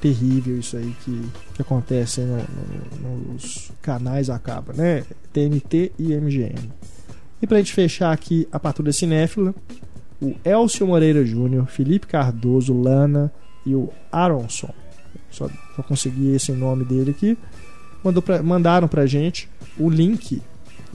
[0.00, 1.22] terrível isso aí que,
[1.54, 2.36] que acontece no-
[3.02, 5.04] no- nos canais acaba, né?
[5.32, 6.70] TNT e MGM.
[7.40, 9.54] E pra gente fechar aqui a patrulha cinéfila,
[10.20, 13.32] o Elcio Moreira Júnior, Felipe Cardoso, Lana
[13.64, 14.70] e o Aronson.
[15.30, 17.36] Só, só consegui esse nome dele aqui.
[18.02, 19.48] Mandou pra, mandaram pra gente
[19.78, 20.42] o link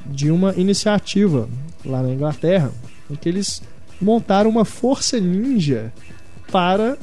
[0.06, 1.48] de uma iniciativa
[1.86, 2.72] lá na Inglaterra
[3.10, 3.62] em que eles
[4.00, 5.94] montaram uma força ninja
[6.52, 6.98] para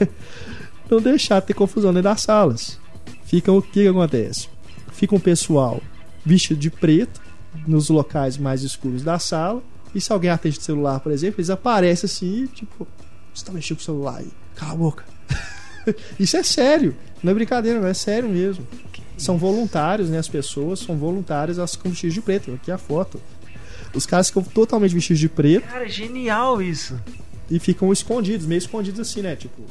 [0.90, 2.78] não deixar ter confusão dentro das salas.
[3.24, 4.48] Fica o que, que acontece?
[4.92, 5.80] Fica um pessoal
[6.24, 7.20] vestido de preto
[7.66, 9.62] nos locais mais escuros da sala.
[9.94, 12.86] E se alguém atende o celular, por exemplo, eles aparecem assim, tipo,
[13.32, 15.04] você tá mexendo com o celular aí, cala a boca.
[16.18, 18.66] Isso é sério, não é brincadeira, não é sério mesmo.
[19.16, 20.18] São voluntários, né?
[20.18, 22.52] As pessoas são voluntárias, elas ficam vestidas de preto.
[22.54, 23.20] Aqui é a foto.
[23.94, 26.98] Os caras ficam totalmente vestidos de preto Cara, genial isso.
[27.50, 29.36] e ficam escondidos, meio escondidos assim, né?
[29.36, 29.62] Tipo,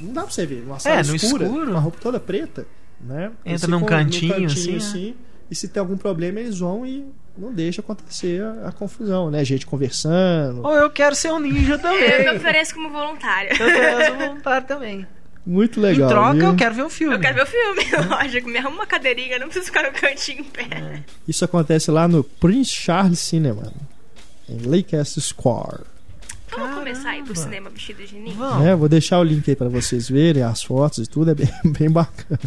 [0.00, 0.62] não dá pra você ver.
[0.66, 1.70] Uma sala É, no escura, escuro.
[1.70, 2.66] uma roupa toda preta,
[3.00, 3.32] né?
[3.44, 5.14] Entra num ficam cantinho, assim,
[5.50, 7.04] E se tem algum problema, eles vão e
[7.36, 9.42] não deixa acontecer a, a confusão, né?
[9.44, 10.62] Gente conversando.
[10.62, 12.36] Ou eu quero ser um ninja Eu me também.
[12.36, 13.50] ofereço como voluntária.
[13.50, 15.06] Eu quero ser um voluntário também.
[15.46, 16.08] Muito legal.
[16.08, 16.48] em troca, viu?
[16.48, 17.14] eu quero ver o filme.
[17.14, 18.48] Eu quero ver o filme, lógico.
[18.48, 21.02] Me arruma uma cadeirinha, não preciso ficar no cantinho em pé.
[21.28, 23.72] Isso acontece lá no Prince Charles Cinema,
[24.48, 25.84] em Leicester Square.
[26.50, 28.36] Vamos começar a ir pro cinema vestido de ninho?
[28.36, 28.64] Vamos.
[28.64, 31.48] É, vou deixar o link aí pra vocês verem as fotos e tudo, é bem,
[31.78, 32.40] bem bacana.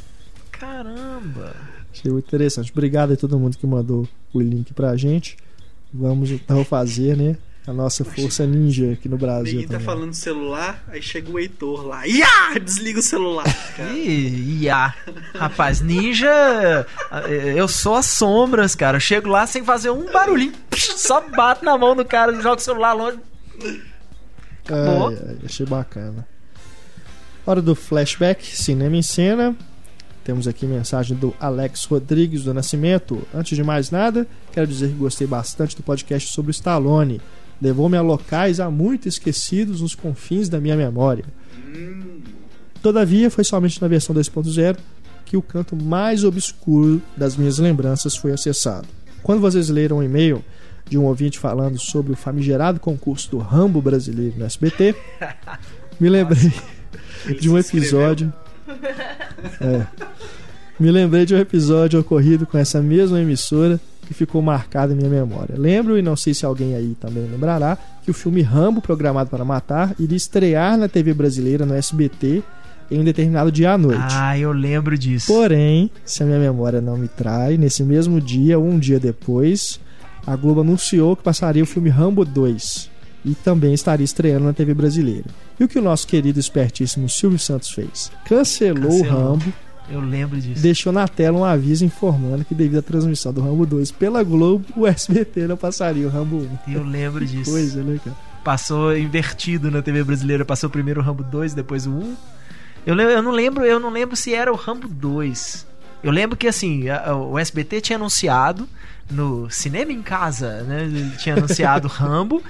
[0.51, 1.55] Caramba.
[1.91, 2.71] Achei muito interessante.
[2.71, 5.35] Obrigado a todo mundo que mandou o link pra gente.
[5.93, 7.37] Vamos então fazer, né?
[7.68, 9.55] A nossa força ninja aqui no Brasil.
[9.55, 9.86] Ninguém tá também.
[9.86, 12.07] falando celular, aí chega o Heitor lá.
[12.07, 12.57] Iá!
[12.63, 13.43] Desliga o celular.
[13.76, 13.91] Cara.
[13.91, 14.95] Ih, ia.
[15.36, 16.88] Rapaz, ninja.
[17.53, 18.95] Eu sou as sombras, cara.
[18.95, 20.53] Eu chego lá sem fazer um barulhinho.
[20.74, 23.20] Só bato na mão do cara e joga o celular longe.
[24.63, 25.09] Acabou.
[25.09, 26.26] Ai, ai, achei bacana.
[27.45, 29.53] Hora do flashback, cinema em cena.
[30.24, 33.28] Temos aqui mensagem do Alex Rodrigues do Nascimento.
[33.34, 37.22] Antes de mais nada, quero dizer que gostei bastante do podcast sobre o Stallone.
[37.62, 41.26] Levou-me a locais há muito esquecidos nos confins da minha memória.
[42.82, 44.78] Todavia, foi somente na versão 2.0
[45.26, 48.88] que o canto mais obscuro das minhas lembranças foi acessado.
[49.22, 50.43] Quando vocês leram um e-mail
[50.88, 54.95] de um ouvinte falando sobre o famigerado concurso do Rambo brasileiro no SBT,
[55.99, 56.53] me lembrei
[57.39, 58.32] de um episódio.
[59.60, 59.86] É.
[60.80, 65.10] Me lembrei de um episódio ocorrido com essa mesma emissora que ficou marcado em minha
[65.10, 65.55] memória.
[65.58, 69.43] Lembro, e não sei se alguém aí também lembrará, que o filme Rambo, programado para
[69.43, 72.41] matar, iria estrear na TV brasileira no SBT
[72.89, 74.14] em um determinado dia à noite.
[74.14, 75.28] Ah, eu lembro disso.
[75.28, 79.78] Porém, se a minha memória não me trai, nesse mesmo dia, ou um dia depois,
[80.26, 82.89] a Globo anunciou que passaria o filme Rambo 2
[83.26, 85.26] e também estaria estreando na TV brasileira.
[85.60, 88.10] E o que o nosso querido espertíssimo Silvio Santos fez?
[88.24, 89.32] Cancelou, o Cancelou.
[89.32, 89.53] Rambo,
[89.89, 90.61] Eu lembro disso.
[90.61, 94.65] deixou na tela um aviso informando que devido à transmissão do Rambo 2 pela Globo,
[94.75, 96.73] o SBT não passaria o Rambo 1.
[96.73, 97.49] Eu lembro disso.
[97.51, 98.15] Coisa, né, cara?
[98.43, 100.43] Passou invertido na TV brasileira.
[100.45, 102.15] Passou primeiro o Rambo 2, depois o 1.
[102.85, 105.65] Eu, eu não lembro, eu não lembro se era o Rambo 2.
[106.03, 108.67] Eu lembro que assim, a- a- o SBT tinha anunciado
[109.09, 110.83] no Cinema em Casa, né?
[110.83, 112.41] ele Tinha anunciado Rambo.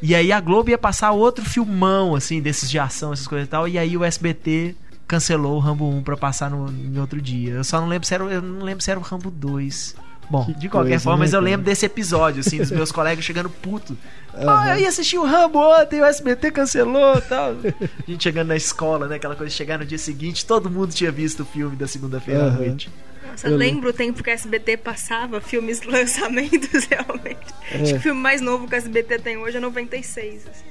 [0.00, 3.50] E aí a Globo ia passar outro filmão, assim, desses de ação, essas coisas e
[3.50, 3.66] tal.
[3.68, 4.74] E aí o SBT
[5.12, 7.52] cancelou o Rambo 1 pra passar no, em outro dia.
[7.52, 9.94] Eu só não lembro se era, o- eu não lembro se era o Rambo 2.
[10.30, 12.90] Bom, Que de qualquer coisa, forma, né, mas eu lembro desse episódio, assim, dos meus
[12.92, 13.98] colegas chegando puto.
[14.32, 14.74] Ah, Aham.
[14.76, 17.50] eu ia assistir o Rambo ontem, o SBT cancelou e tal.
[18.08, 19.16] A gente chegando na escola, né?
[19.16, 22.44] Aquela coisa de chegar no dia seguinte, todo mundo tinha visto o filme da segunda-feira
[22.44, 22.56] à Aham.
[22.56, 22.88] noite.
[23.30, 27.52] Nossa, Eu eu lembro o tempo que a SBT passava filmes lançamentos, realmente.
[27.70, 27.82] É.
[27.82, 30.46] Acho que o filme mais novo que a SBT tem hoje é 96.
[30.50, 30.64] assim.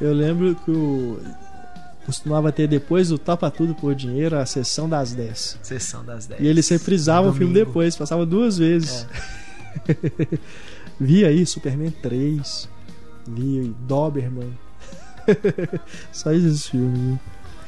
[0.00, 1.18] Eu lembro que o.
[2.08, 5.58] Costumava ter depois do Topa Tudo por Dinheiro a sessão das 10.
[5.62, 6.40] Sessão das 10.
[6.40, 9.06] E eles reprisavam o filme depois, passava duas vezes.
[10.98, 12.66] Vi aí Superman 3,
[13.26, 14.58] vi Doberman.
[16.10, 17.18] Só esses filmes.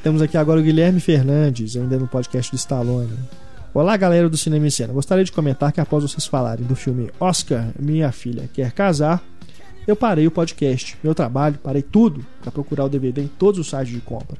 [0.01, 3.15] Temos aqui agora o Guilherme Fernandes, ainda no podcast do Stallone.
[3.75, 4.91] Olá, galera do Cinema em Cena.
[4.91, 9.21] Gostaria de comentar que após vocês falarem do filme Oscar, Minha Filha Quer Casar,
[9.87, 13.69] eu parei o podcast, meu trabalho, parei tudo para procurar o DVD em todos os
[13.69, 14.37] sites de compra.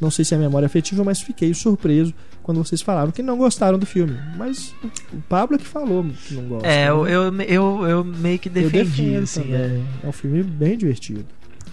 [0.00, 3.78] Não sei se é memória afetiva, mas fiquei surpreso quando vocês falaram que não gostaram
[3.78, 4.16] do filme.
[4.36, 4.72] Mas
[5.12, 6.68] o Pablo é que falou que não gosta.
[6.68, 7.44] É, eu, né?
[7.48, 9.52] eu, eu, eu meio que Eu defendi, assim.
[9.52, 9.82] é.
[10.04, 11.26] É um filme bem divertido.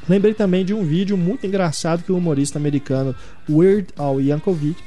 [0.09, 3.16] Lembrei também de um vídeo muito engraçado que o humorista americano
[3.49, 4.82] Weird Al Yankovic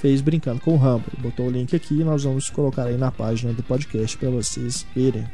[0.00, 1.04] fez brincando com o Rambo.
[1.18, 4.86] Botou o link aqui e nós vamos colocar aí na página do podcast para vocês
[4.94, 5.24] verem.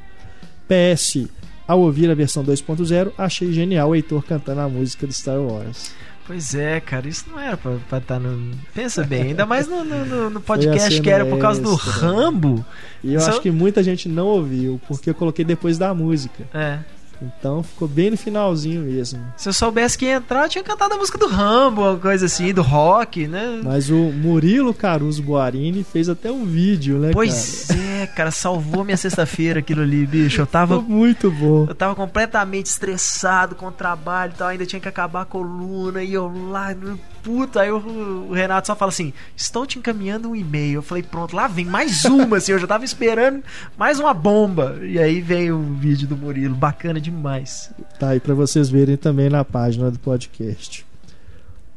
[0.68, 1.26] PS,
[1.70, 5.92] ao ouvir a versão 2.0, achei genial o Heitor cantando a música do Star Wars.
[6.26, 8.52] Pois é, cara, isso não era pra estar no.
[8.72, 11.90] Pensa bem, ainda mais no, no, no- podcast que era por causa do extra.
[11.92, 12.64] Rambo.
[13.02, 16.44] E eu Só- acho que muita gente não ouviu, porque eu coloquei depois da música.
[16.54, 16.78] É.
[17.22, 19.20] Então ficou bem no finalzinho mesmo.
[19.36, 22.26] Se eu soubesse que ia entrar, eu tinha cantado a música do Rambo, uma coisa
[22.26, 23.60] assim, do rock, né?
[23.62, 27.14] Mas o Murilo Caruso Boarini fez até um vídeo, né, cara?
[27.14, 30.40] Pois é, cara, salvou minha sexta-feira aquilo ali, bicho.
[30.40, 31.66] Eu tava Ficou muito bom.
[31.68, 36.02] Eu tava completamente estressado com o trabalho e tal, ainda tinha que acabar a coluna
[36.02, 36.74] e eu lá,
[37.22, 40.76] puta, aí o, o Renato só fala assim: Estou te encaminhando um e-mail.
[40.76, 43.42] Eu falei, pronto, lá vem mais uma, assim, eu já tava esperando
[43.76, 44.78] mais uma bomba.
[44.82, 47.72] E aí veio o vídeo do Murilo, bacana demais.
[47.98, 50.84] Tá aí pra vocês verem também na página do podcast.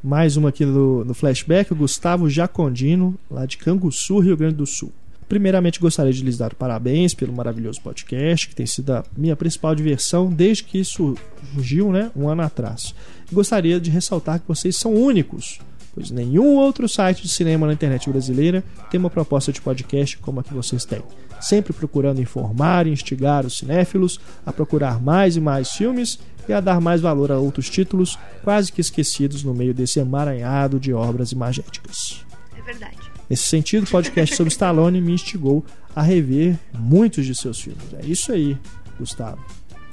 [0.03, 4.65] Mais uma aqui no, no flashback, o Gustavo Jacondino, lá de Canguçu, Rio Grande do
[4.65, 4.91] Sul.
[5.33, 9.73] Primeiramente, gostaria de lhes dar parabéns pelo maravilhoso podcast, que tem sido a minha principal
[9.73, 12.93] diversão desde que surgiu, né, um ano atrás.
[13.31, 15.57] Gostaria de ressaltar que vocês são únicos
[15.91, 20.39] pois nenhum outro site de cinema na internet brasileira tem uma proposta de podcast como
[20.39, 21.01] a que vocês têm.
[21.41, 26.59] Sempre procurando informar e instigar os cinéfilos a procurar mais e mais filmes e a
[26.59, 31.31] dar mais valor a outros títulos quase que esquecidos no meio desse emaranhado de obras
[31.31, 32.23] imagéticas.
[32.55, 33.12] É verdade.
[33.33, 35.65] Nesse sentido, o podcast sobre Stallone me instigou
[35.95, 37.91] a rever muitos de seus filmes.
[37.95, 38.55] É isso aí,
[38.99, 39.43] Gustavo.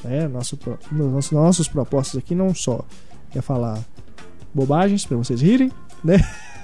[0.04, 0.58] É, nosso,
[0.92, 2.84] nossas, nossas propostas aqui não só
[3.34, 3.82] é falar
[4.52, 5.72] bobagens para vocês rirem,
[6.04, 6.18] né?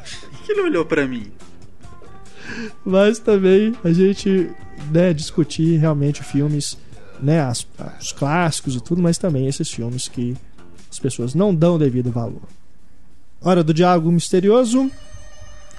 [0.45, 1.33] que ele olhou para mim?
[2.85, 4.51] Mas também a gente
[4.93, 6.77] né, discutir realmente filmes,
[7.23, 7.67] né, as,
[7.99, 10.37] os clássicos e tudo, mas também esses filmes que
[10.91, 12.43] as pessoas não dão devido valor.
[13.41, 14.91] Hora do diálogo misterioso.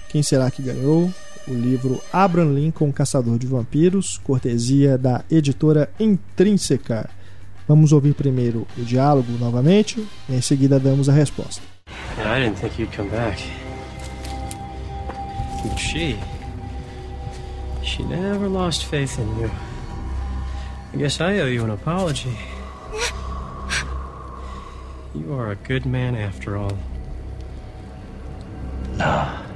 [0.09, 1.11] Quem será que ganhou?
[1.47, 7.09] O livro Abraham Lincoln, Caçador de Vampiros, cortesia da editora Intrínseca.
[7.67, 11.61] Vamos ouvir primeiro o diálogo novamente e em seguida damos a resposta.
[12.17, 13.41] I didn't think you'd come back.
[15.63, 16.17] But she.
[17.83, 19.51] She never lost faith in you.
[20.93, 22.35] I guess I owe you an apology.
[25.15, 26.77] You are a good man after all.
[28.97, 29.46] No.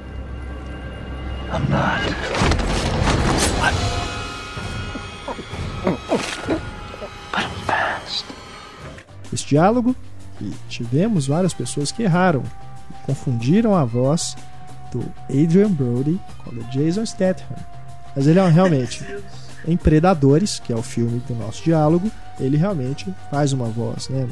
[1.52, 2.00] I'm not.
[3.60, 3.74] But
[7.34, 8.24] I'm fast.
[9.30, 9.94] Esse diálogo
[10.40, 12.42] e tivemos várias pessoas que erraram
[12.90, 14.34] e confundiram a voz
[14.90, 17.56] do Adrian Brody com a do Jason Statham.
[18.16, 19.04] Mas ele é realmente
[19.68, 24.26] em Predadores, que é o filme do nosso diálogo, ele realmente faz uma voz, né?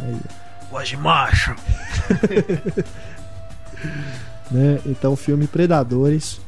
[0.71, 1.55] Voz de macho.
[4.51, 4.81] né?
[4.87, 6.41] Então, o filme Predadores,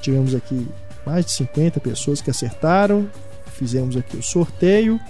[0.00, 0.66] tivemos aqui
[1.04, 3.08] mais de 50 pessoas que acertaram.
[3.52, 5.00] Fizemos aqui o sorteio.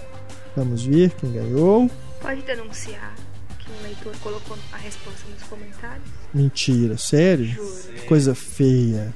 [0.55, 1.89] Vamos ver quem ganhou.
[2.21, 3.13] Pode denunciar
[3.59, 6.03] que um leitor colocou a resposta nos comentários?
[6.33, 7.45] Mentira, sério?
[7.45, 7.69] Juro.
[7.95, 9.13] Que Coisa feia.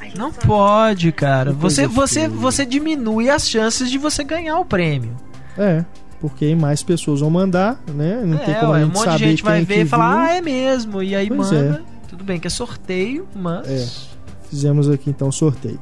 [0.00, 1.52] A Não pode, cara.
[1.52, 5.16] Você, você, você diminui as chances de você ganhar o prêmio.
[5.56, 5.84] É,
[6.20, 8.22] porque mais pessoas vão mandar, né?
[8.24, 9.82] Não tem é, como a ué, gente um monte de saber gente vai quem ver
[9.84, 11.02] e falar, ah, é mesmo.
[11.02, 11.84] E aí Pois manda.
[12.14, 13.66] Tudo bem que é sorteio, mas.
[13.66, 14.48] É.
[14.48, 15.80] Fizemos aqui então o sorteio.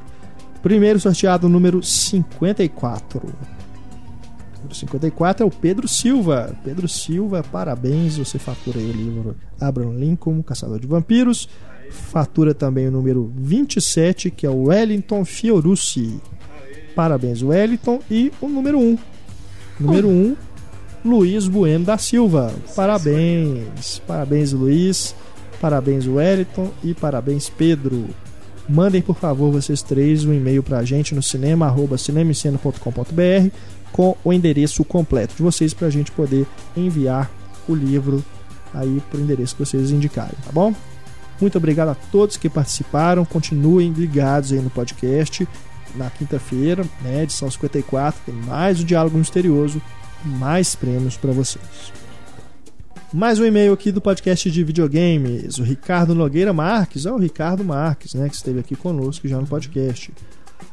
[0.63, 3.19] Primeiro sorteado, número 54.
[3.19, 6.55] O número 54 é o Pedro Silva.
[6.63, 11.47] Pedro Silva, parabéns, você fatura aí o livro Abraham Lincoln, Caçador de Vampiros.
[11.91, 16.19] Fatura também o número 27, que é o Wellington Fiorucci.
[16.95, 17.99] Parabéns, Wellington.
[18.09, 18.97] E o número 1.
[19.79, 20.35] Número 1,
[21.05, 22.51] Luiz Bueno da Silva.
[22.75, 24.01] Parabéns.
[24.07, 25.13] Parabéns, Luiz.
[25.63, 26.73] Parabéns, Wellington.
[26.83, 28.09] E parabéns, Pedro.
[28.67, 31.95] Mandem, por favor, vocês três, um e-mail pra gente no cinema, arroba
[33.93, 36.45] com o endereço completo de vocês pra gente poder
[36.75, 37.31] enviar
[37.65, 38.21] o livro
[38.73, 40.75] aí pro endereço que vocês indicarem, tá bom?
[41.39, 43.23] Muito obrigado a todos que participaram.
[43.23, 45.47] Continuem ligados aí no podcast.
[45.95, 49.81] Na quinta-feira, né, edição 54, tem mais o Diálogo Misterioso,
[50.25, 52.02] mais prêmios para vocês.
[53.13, 55.59] Mais um e-mail aqui do podcast de videogames.
[55.59, 59.45] O Ricardo Nogueira Marques, é o Ricardo Marques, né, que esteve aqui conosco já no
[59.45, 60.11] podcast.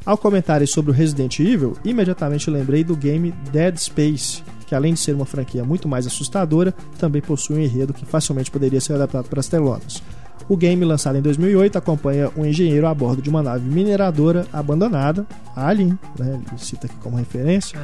[0.06, 5.00] Ao comentário sobre o Resident Evil, imediatamente lembrei do game Dead Space, que além de
[5.00, 9.28] ser uma franquia muito mais assustadora, também possui um enredo que facilmente poderia ser adaptado
[9.28, 10.02] para as telonas.
[10.48, 15.26] O game, lançado em 2008, acompanha um engenheiro a bordo de uma nave mineradora abandonada,
[15.54, 17.78] Alien, né, ele cita aqui como referência,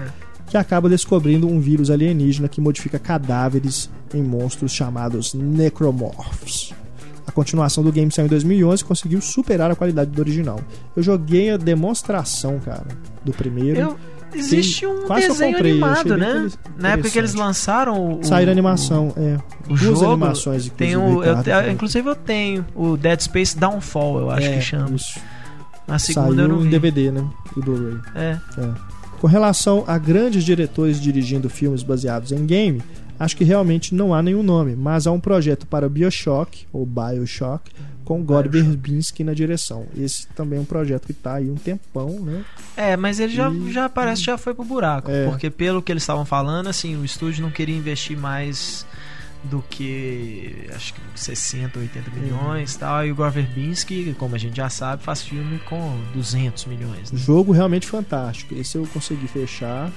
[0.49, 6.73] que acaba descobrindo um vírus alienígena que modifica cadáveres em monstros chamados Necromorphs.
[7.27, 10.61] A continuação do game saiu em 2011 e conseguiu superar a qualidade do original.
[10.97, 12.87] Eu joguei a demonstração, cara,
[13.25, 13.81] do primeiro.
[13.81, 13.97] Eu,
[14.33, 16.49] existe um eu desenho comprei, eu animado, né?
[16.79, 18.25] Na época que eles lançaram o.
[18.25, 19.39] Saíram o- animação, é.
[19.65, 21.73] O Duas jogo animações, tem inclusive, o, eu, Ricardo, te- né?
[21.73, 24.95] inclusive eu tenho o Dead Space Downfall, eu acho É, que chama.
[24.95, 25.19] Isso.
[25.89, 26.69] A segunda eu Saiu não em vi.
[26.71, 27.29] DVD, né?
[27.57, 27.99] E Blu-ray.
[28.15, 28.39] É.
[29.21, 32.83] Com relação a grandes diretores dirigindo filmes baseados em game,
[33.19, 37.71] acho que realmente não há nenhum nome, mas há um projeto para Bioshock, ou Bioshock,
[38.05, 39.87] com God Verbinski na direção.
[39.99, 42.45] Esse também é um projeto que está aí um tempão, né?
[42.77, 45.11] É, mas ele já, E- já parece que já foi pro buraco.
[45.11, 45.27] É.
[45.29, 48.87] Porque pelo que eles estavam falando, assim, o estúdio não queria investir mais
[49.47, 52.17] do que acho que 60, 80 Uhum.
[52.23, 53.07] milhões e tal.
[53.07, 57.11] E o Gore Verbinski, como a gente já sabe, faz filme com 200 milhões.
[57.13, 57.19] Né?
[57.19, 58.55] Jogo realmente fantástico.
[58.55, 59.91] Esse eu consegui fechar,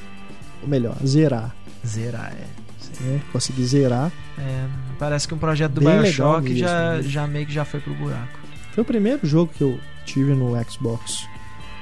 [0.62, 1.56] ou melhor, zerar.
[1.86, 3.04] Zerar, é.
[3.04, 3.22] Né?
[3.32, 4.12] Consegui zerar.
[4.38, 4.66] É,
[4.98, 7.02] Parece que um projeto do Bem Bioshock já, né?
[7.04, 8.40] já meio que já foi pro buraco.
[8.74, 11.26] Foi o primeiro jogo que eu tive no Xbox.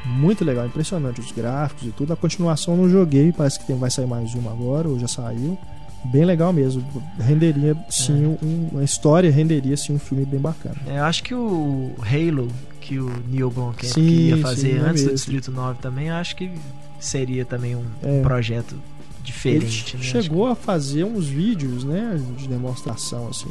[0.05, 2.13] Muito legal, impressionante os gráficos e tudo.
[2.13, 5.07] A continuação eu não joguei, parece que tem- vai sair mais uma agora, ou já
[5.07, 5.57] saiu.
[6.05, 6.83] Bem legal mesmo.
[7.19, 10.75] Renderia sim um- uma história, renderia sim um filme bem bacana.
[10.87, 12.47] É, eu acho que o Halo,
[12.79, 15.15] que o Neil Blomkamp Sim, ia sim, fazer é antes do mesmo.
[15.15, 16.51] Distrito 9 também, acho que
[16.99, 18.21] seria também um É.
[18.21, 18.81] projeto Ele
[19.23, 19.97] diferente.
[19.97, 20.03] né?
[20.03, 23.49] chegou a fazer uns vídeos, né, de demonstração assim,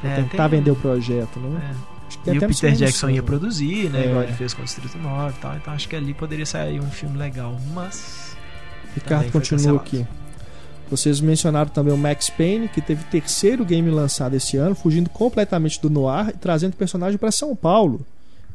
[0.00, 1.60] pra É, tentar tem- vender o projeto, né?
[1.74, 1.98] É.
[2.08, 4.04] Acho que tem E o Peter Jackson ia produzir, né?
[4.04, 4.08] É.
[4.08, 5.54] Igual ele fez com o Distrito 9 e tal.
[5.56, 7.60] Então acho que ali poderia sair um filme legal.
[7.74, 8.34] Mas.
[8.94, 10.06] Ricardo continua aqui.
[10.90, 15.80] Vocês mencionaram também o Max Payne, que teve terceiro game lançado esse ano, fugindo completamente
[15.80, 18.06] do noir e trazendo o personagem para São Paulo.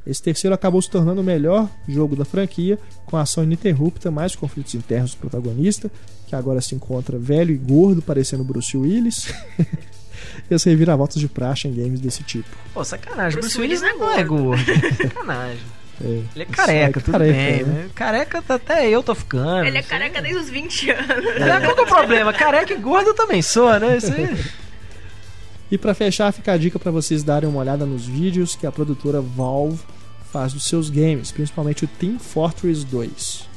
[0.05, 4.75] Esse terceiro acabou se tornando o melhor jogo da franquia, com ação ininterrupta, mais conflitos
[4.75, 5.89] internos do protagonista,
[6.27, 9.33] que agora se encontra velho e gordo, parecendo Bruce Willis.
[10.49, 12.49] e as reviravoltas de praxe em games desse tipo.
[12.73, 13.39] Pô, sacanagem.
[13.39, 14.63] Bruce Bruce Willis Willis não é gordo.
[14.97, 15.82] sacanagem.
[16.03, 17.63] É, Ele é careca, é tudo careca, bem.
[17.63, 17.73] né?
[17.83, 17.89] né?
[17.95, 19.65] Careca tá- até eu tô ficando.
[19.65, 21.25] Ele é isso careca desde os 20 anos.
[21.37, 22.33] É, Qual que é o problema?
[22.33, 23.97] Careca e gordo eu também sou, né?
[23.97, 24.37] Isso aí.
[25.71, 28.71] E para fechar, fica a dica para vocês darem uma olhada nos vídeos que a
[28.71, 29.79] produtora Valve
[30.31, 33.47] faz dos seus games, principalmente o Team Fortress 2.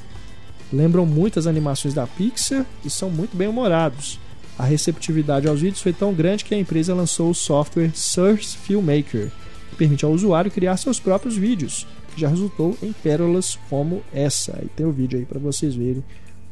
[0.72, 4.18] Lembram muito as animações da Pixar e são muito bem humorados.
[4.58, 9.30] A receptividade aos vídeos foi tão grande que a empresa lançou o software Source Filmmaker,
[9.70, 11.86] que permite ao usuário criar seus próprios vídeos,
[12.16, 14.58] que já resultou em pérolas como essa.
[14.64, 16.02] E tem o vídeo aí para vocês verem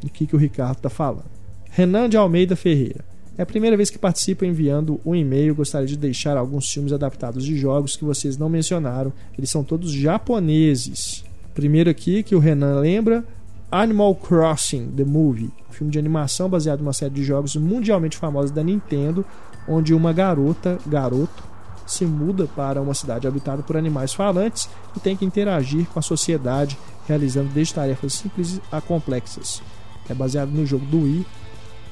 [0.01, 1.25] do que, que o Ricardo está falando.
[1.71, 3.03] Renan de Almeida Ferreira.
[3.37, 5.55] É a primeira vez que participo enviando um e-mail.
[5.55, 9.11] Gostaria de deixar alguns filmes adaptados de jogos que vocês não mencionaram.
[9.37, 11.25] Eles são todos japoneses.
[11.55, 13.25] Primeiro aqui que o Renan lembra:
[13.73, 18.51] Animal Crossing The Movie, um filme de animação baseado numa série de jogos mundialmente famosos
[18.51, 19.25] da Nintendo,
[19.67, 21.54] onde uma garota, garoto,
[21.87, 26.03] se muda para uma cidade habitada por animais falantes e tem que interagir com a
[26.03, 29.62] sociedade, realizando desde tarefas simples a complexas.
[30.09, 31.26] É baseado no jogo do Wii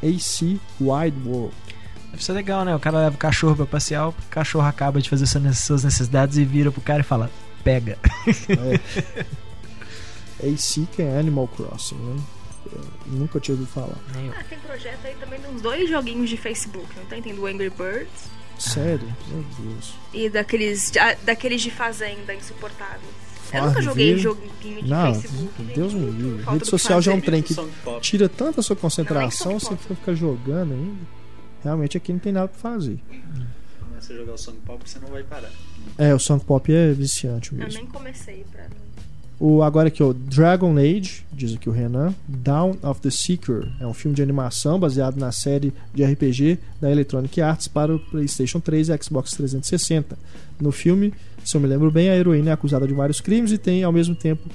[0.03, 1.55] AC Wide World.
[2.11, 2.75] Deve ser legal, né?
[2.75, 6.45] O cara leva o cachorro pra passear, o cachorro acaba de fazer suas necessidades e
[6.45, 7.31] vira pro cara e fala:
[7.65, 7.99] pega.
[10.43, 12.21] AC que é Animal Crossing, né?
[12.75, 13.97] Eu nunca tinha ouvido falar.
[14.15, 17.23] Ah, tem projeto aí também de uns dois joguinhos de Facebook, não tem?
[17.23, 18.31] Tem do Angry Birds
[18.63, 19.17] Sério?
[19.29, 19.95] Meu Deus.
[20.13, 20.93] e daqueles,
[21.25, 23.23] daqueles de fazenda insuportáveis.
[23.53, 25.63] Eu nunca joguei joguinho de Não, Facebook.
[25.75, 26.43] Deus me livre.
[26.51, 28.01] Rede social já é um trem que Pop.
[28.01, 31.01] tira tanta a sua Não, concentração, nem você só fica jogando ainda.
[31.63, 32.99] Realmente aqui não tem nada pra fazer.
[33.79, 35.51] Começa a jogar o Song Pop, você não vai parar.
[35.99, 37.75] É, o Song Pop é viciante Eu mesmo.
[37.75, 38.67] nem comecei pra.
[39.45, 42.15] O, agora aqui, o Dragon Age, diz aqui o Renan.
[42.29, 46.89] Down of the Seeker é um filme de animação baseado na série de RPG da
[46.89, 50.17] Electronic Arts para o PlayStation 3 e Xbox 360.
[50.61, 51.13] No filme,
[51.45, 53.91] se eu me lembro bem, a heroína é acusada de vários crimes e tem ao
[53.91, 54.49] mesmo tempo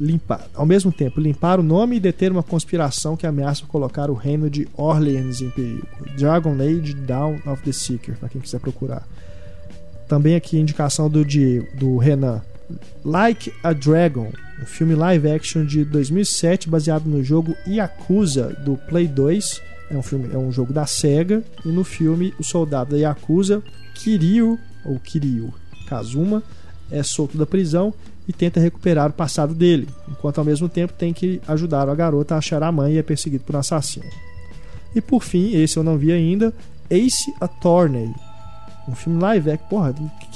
[0.00, 4.14] limpar, ao mesmo tempo limpar o nome e deter uma conspiração que ameaça colocar o
[4.14, 5.88] reino de Orleans em perigo.
[6.16, 9.04] Dragon Age Down of the Seeker, para quem quiser procurar.
[10.06, 12.40] Também aqui indicação do Diego, do Renan.
[13.04, 19.06] Like a Dragon, um filme live action de 2007 baseado no jogo Yakuza do Play
[19.06, 19.62] 2.
[19.90, 23.62] É um filme, é um jogo da Sega e no filme o soldado da Yakuza,
[23.94, 25.52] Kiryu ou Kiryu
[25.88, 26.42] Kazuma,
[26.90, 27.92] é solto da prisão
[28.28, 32.36] e tenta recuperar o passado dele, enquanto ao mesmo tempo tem que ajudar a garota
[32.36, 34.06] a achar a mãe e é perseguido por um assassino.
[34.94, 36.52] E por fim, esse eu não vi ainda,
[36.88, 38.14] Ace Attorney,
[38.88, 39.68] um filme live action.
[39.68, 39.94] Porra,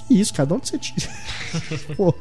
[0.09, 0.47] que, é isso, cara?
[0.47, 1.09] De onde você tira?
[1.97, 2.15] Pô,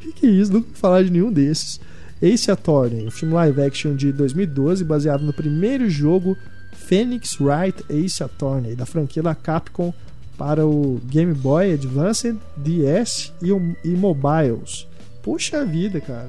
[0.00, 0.52] que, que é isso?
[0.52, 1.80] Nunca falar de nenhum desses.
[2.20, 6.36] Ace Attorney, um filme live action de 2012 baseado no primeiro jogo
[6.72, 9.94] Phoenix Wright Ace Attorney da franquia da Capcom
[10.36, 13.50] para o Game Boy Advance, DS e,
[13.84, 14.86] e mobiles.
[15.22, 16.28] Puxa vida, cara.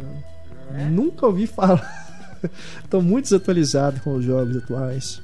[0.91, 2.39] Nunca ouvi falar.
[2.89, 5.21] Tô muito desatualizado com os jogos atuais.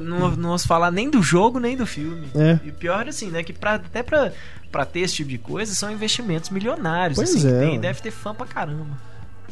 [0.00, 2.28] Não, não ouço falar nem do jogo, nem do filme.
[2.34, 2.58] É.
[2.64, 3.42] E o pior, assim, né?
[3.42, 4.32] Que pra, até pra,
[4.70, 7.16] pra ter esse tipo de coisa são investimentos milionários.
[7.16, 8.98] Pois assim, é, tem, deve ter fã pra caramba.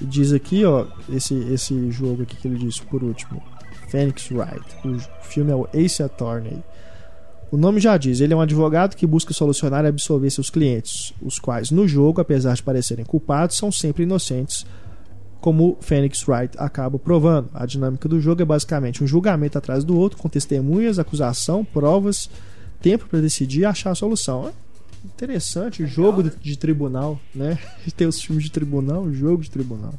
[0.00, 3.42] E diz aqui, ó, esse, esse jogo aqui que ele disse por último,
[3.88, 4.64] Phoenix Wright.
[4.84, 6.62] O filme é o Ace Attorney.
[7.50, 11.12] O nome já diz, ele é um advogado que busca solucionar e absolver seus clientes,
[11.20, 14.64] os quais no jogo, apesar de parecerem culpados, são sempre inocentes,
[15.40, 17.48] como Phoenix Wright acaba provando.
[17.54, 22.30] A dinâmica do jogo é basicamente um julgamento atrás do outro, com testemunhas, acusação, provas,
[22.80, 24.48] tempo para decidir e achar a solução.
[24.48, 24.52] É
[25.06, 27.58] interessante, jogo de, de tribunal, né?
[27.96, 29.94] Tem os filmes de tribunal, jogo de tribunal.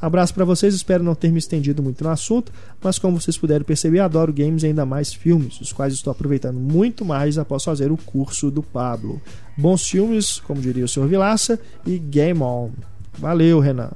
[0.00, 2.52] Abraço para vocês, espero não ter me estendido muito no assunto,
[2.82, 6.60] mas como vocês puderam perceber, adoro games e ainda mais filmes, os quais estou aproveitando
[6.60, 9.22] muito mais após fazer o curso do Pablo.
[9.56, 11.06] Bons filmes, como diria o Sr.
[11.06, 12.72] Vilaça, e game on.
[13.18, 13.90] Valeu, Renan,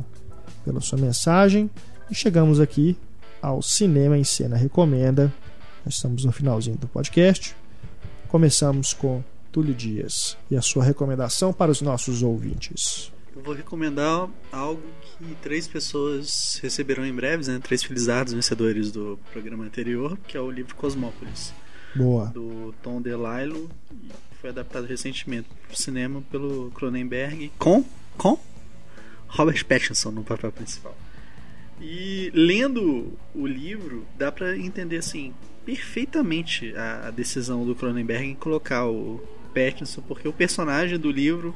[0.64, 1.70] pela sua mensagem.
[2.10, 2.96] E chegamos aqui
[3.40, 5.32] ao Cinema em Cena Recomenda.
[5.84, 7.56] Nós estamos no finalzinho do podcast.
[8.28, 13.12] Começamos com Túlio Dias e a sua recomendação para os nossos ouvintes.
[13.34, 17.58] Eu vou recomendar algo que três pessoas receberão em breves, né?
[17.62, 21.52] Três felizardos vencedores do programa anterior, que é o livro Cosmópolis,
[21.94, 22.26] Boa.
[22.26, 23.70] do Tom DeLillo.
[24.40, 27.84] Foi adaptado recentemente para o cinema pelo Cronenberg com,
[28.16, 28.38] com
[29.30, 30.96] Robert Pattinson no papel principal.
[31.80, 35.32] E lendo o livro, dá para entender assim
[35.64, 39.22] perfeitamente a, decisão do Cronenberg em colocar o
[39.54, 41.54] Pattinson, porque o personagem do livro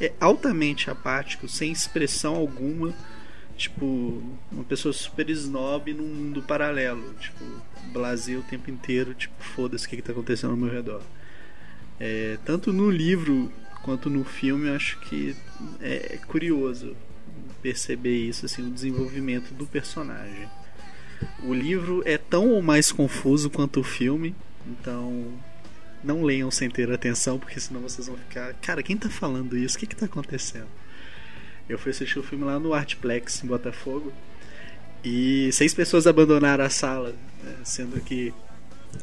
[0.00, 2.92] é altamente apático, sem expressão alguma,
[3.56, 7.44] tipo, uma pessoa super snob num mundo paralelo, tipo,
[7.92, 11.02] blasé o tempo inteiro, tipo, foda-se o que, que tá acontecendo ao meu redor.
[11.98, 13.50] É, tanto no livro
[13.86, 15.36] quanto no filme, acho que
[15.80, 16.96] é curioso
[17.62, 20.48] perceber isso, assim, o desenvolvimento do personagem.
[21.44, 24.34] O livro é tão ou mais confuso quanto o filme,
[24.66, 25.32] então
[26.02, 28.54] não leiam sem ter atenção, porque senão vocês vão ficar.
[28.54, 29.76] Cara, quem tá falando isso?
[29.76, 30.68] O que que tá acontecendo?
[31.68, 34.12] Eu fui assistir o filme lá no Artplex, em Botafogo,
[35.04, 38.34] e seis pessoas abandonaram a sala, né, sendo que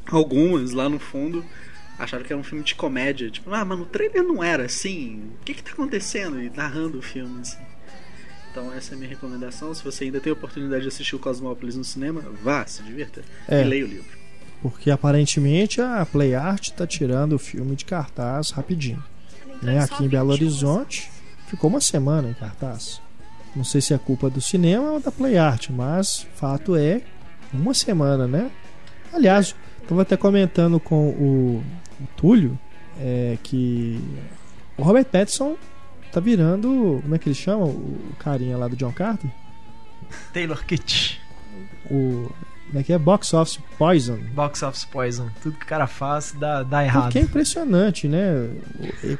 [0.07, 1.43] algumas lá no fundo
[1.97, 3.29] acharam que era um filme de comédia.
[3.29, 5.21] Tipo, ah, mano, o trailer não era assim.
[5.41, 6.41] O que que tá acontecendo?
[6.41, 7.57] E narrando o filme, assim.
[8.51, 9.73] Então essa é a minha recomendação.
[9.73, 13.23] Se você ainda tem a oportunidade de assistir o Cosmópolis no cinema, vá, se divirta
[13.47, 13.61] É.
[13.61, 14.23] e leia o livro.
[14.61, 19.03] Porque aparentemente a Play Art tá tirando o filme de cartaz rapidinho.
[19.61, 19.85] Né?
[19.85, 21.09] Só Aqui em Belo 21, Horizonte
[21.47, 23.01] ficou uma semana em cartaz.
[23.55, 27.01] Não sei se é culpa do cinema ou da Play Art, mas fato é
[27.53, 28.49] uma semana, né?
[29.11, 31.63] Aliás, estava até comentando com o,
[31.99, 32.57] o Túlio
[32.99, 33.99] é, que
[34.77, 35.55] o Robert Pattinson
[36.11, 37.65] tá virando, como é que ele chama?
[37.65, 39.29] O carinha lá do John Carter?
[40.31, 41.17] Taylor Kitsch.
[41.89, 42.29] O
[42.73, 42.97] como é que é?
[42.97, 44.17] Box Office Poison.
[44.33, 45.29] Box Office Poison.
[45.43, 47.03] Tudo que o cara faz dá, dá errado.
[47.03, 48.49] Porque é impressionante, né?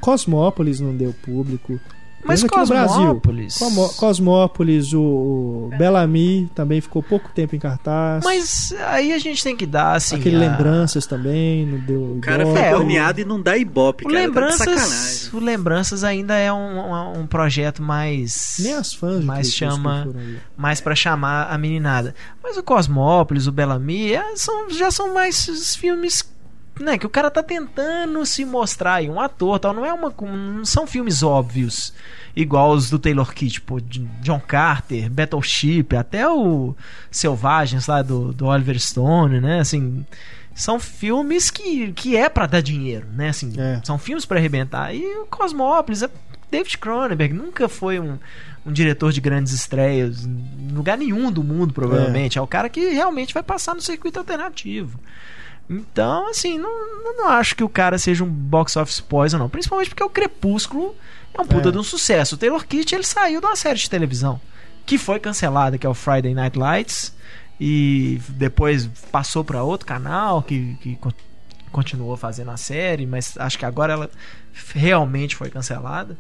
[0.02, 1.80] Cosmópolis não deu público.
[2.26, 2.96] Mas aqui no Brasil.
[2.96, 3.60] Cosmópolis.
[3.98, 8.24] Cosmópolis, o, o Bellamy também ficou pouco tempo em cartaz.
[8.24, 10.16] Mas aí a gente tem que dar assim.
[10.16, 12.02] Aquele a- Lembranças também, não deu.
[12.18, 12.58] O cara ibope.
[12.60, 14.20] foi É, o- premiado e não dá ibope, O cara.
[14.20, 15.30] Tá de Lembranças, sacanagem.
[15.34, 20.08] o Lembranças ainda é um, um, projeto mais Nem as fãs Crepúsculo chama-
[20.56, 22.14] mais para chamar a meninada.
[22.42, 26.24] Mas o Cosmópolis, o Bellamy, é, são, já são mais filmes
[26.80, 30.14] né, que o cara tá tentando se mostrar aí, um ator, tal, não é uma
[30.22, 31.94] não são filmes óbvios,
[32.36, 36.76] igual os do Taylor Kitsch, tipo, John Carter, Battleship, até o
[37.12, 40.06] Selvagens lá do, do Oliver Stone, né, assim,
[40.56, 43.82] são filmes que, que é para dar dinheiro, né, assim, É.
[43.84, 44.94] são filmes para arrebentar.
[44.94, 46.10] E o Cosmópolis é
[46.50, 48.18] David Cronenberg, nunca foi um
[48.66, 52.38] um diretor de grandes estreias em lugar nenhum do mundo, provavelmente.
[52.38, 52.42] É.
[52.42, 54.98] o cara que realmente vai passar no circuito alternativo.
[55.70, 59.50] Então, assim, não, não- acho que o cara seja um box office poison, não.
[59.50, 60.96] Principalmente porque o Crepúsculo
[61.34, 61.72] é um puta É.
[61.72, 62.36] de um sucesso.
[62.36, 64.40] O Taylor Kitsch, ele saiu de uma série de televisão
[64.86, 67.14] que foi cancelada, que é o Friday Night Lights.
[67.60, 71.14] E depois passou para outro canal que, que con-
[71.72, 74.10] continuou fazendo a série, mas acho que agora ela
[74.74, 76.18] realmente foi cancelada.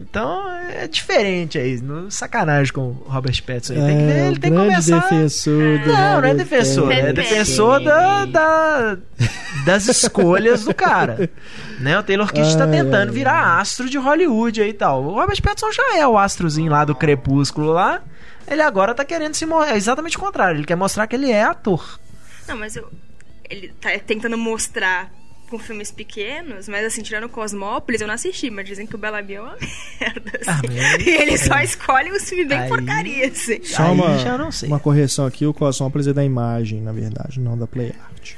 [0.00, 3.72] Então é diferente aí, no- sacanagem com o Robert Pattinson.
[3.74, 3.80] aí.
[3.80, 5.00] Tem que ver, É, ele tem que grande começar.
[5.00, 7.12] defensor do Não, não é defensor, é Pattinson.
[7.14, 8.96] defensor da, da-
[9.66, 11.28] das escolhas do cara.
[11.80, 11.96] Né?
[11.96, 15.00] O Taylor Kitsch tá Ai, tentando ai, virar astro de Hollywood aí e tal.
[15.04, 18.02] O Robert Pattinson já é o astrozinho lá do Crepúsculo lá.
[18.48, 19.74] Ele agora tá querendo se mostrar.
[19.74, 20.58] É exatamente o contrário.
[20.58, 22.00] Ele quer mostrar que ele é ator.
[22.48, 22.90] Não, mas eu,
[23.48, 25.08] ele tá tentando mostrar
[25.48, 29.34] com filmes pequenos, mas assim, tirando Cosmópolis, eu não assisti, mas dizem que o Bellamy
[29.34, 29.56] é uma
[30.00, 30.66] merda, Ah, assim.
[30.68, 33.62] mas- e ele só escolhe os filmes bem Aí- porcaria, assim.
[33.64, 34.68] Só Aí uma, já não sei.
[34.68, 38.32] uma correção aqui: o Cosmópolis é da imagem, na verdade, não da Play Art.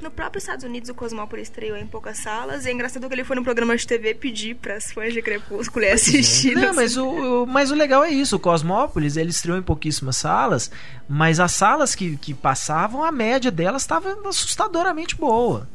[0.00, 3.22] No próprio Estados Unidos, o Cosmópolis estreou em poucas salas, e é engraçado que ele
[3.22, 6.56] foi num programa de TV pedir pras fãs de Crepúsculo e assistir.
[6.56, 7.06] Não, mas o,
[7.42, 8.34] o- mas o legal é isso.
[8.34, 10.72] O Cosmópolis, ele estreou em pouquíssimas salas,
[11.08, 15.68] mas as salas que, que passavam, a média delas estava assustadoramente boa.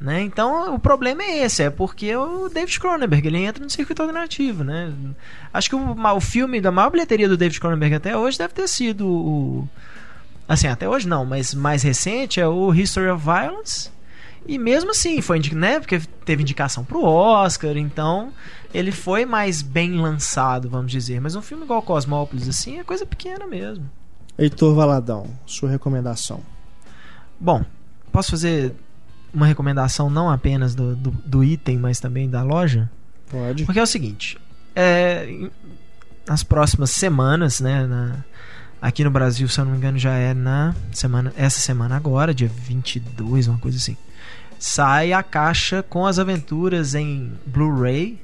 [0.00, 0.22] Né?
[0.22, 4.64] Então o problema é esse, é porque o David Cronenberg ele entra no circuito alternativo.
[4.64, 4.92] Né?
[5.52, 8.66] Acho que o, o filme da maior bilheteria do David Cronenberg até hoje deve ter
[8.66, 9.68] sido o.
[10.48, 13.90] Assim, até hoje não, mas mais recente é o History of Violence.
[14.46, 15.78] E mesmo assim, foi né?
[15.78, 18.32] Porque teve indicação pro Oscar, então
[18.72, 21.20] ele foi mais bem lançado, vamos dizer.
[21.20, 23.88] Mas um filme igual Cosmópolis, assim, é coisa pequena mesmo.
[24.38, 26.40] Heitor Valadão, sua recomendação.
[27.38, 27.62] Bom,
[28.10, 28.74] posso fazer
[29.32, 32.90] uma recomendação não apenas do, do, do item, mas também da loja?
[33.30, 33.64] Pode.
[33.64, 34.36] Porque é o seguinte,
[34.74, 35.48] é,
[36.26, 38.24] nas próximas semanas, né, na-
[38.82, 42.32] Aqui no Brasil, se eu não me engano, já é na semana, essa semana agora,
[42.32, 43.94] dia 22, uma coisa assim.
[44.58, 48.18] Sai a caixa com as aventuras em Blu-ray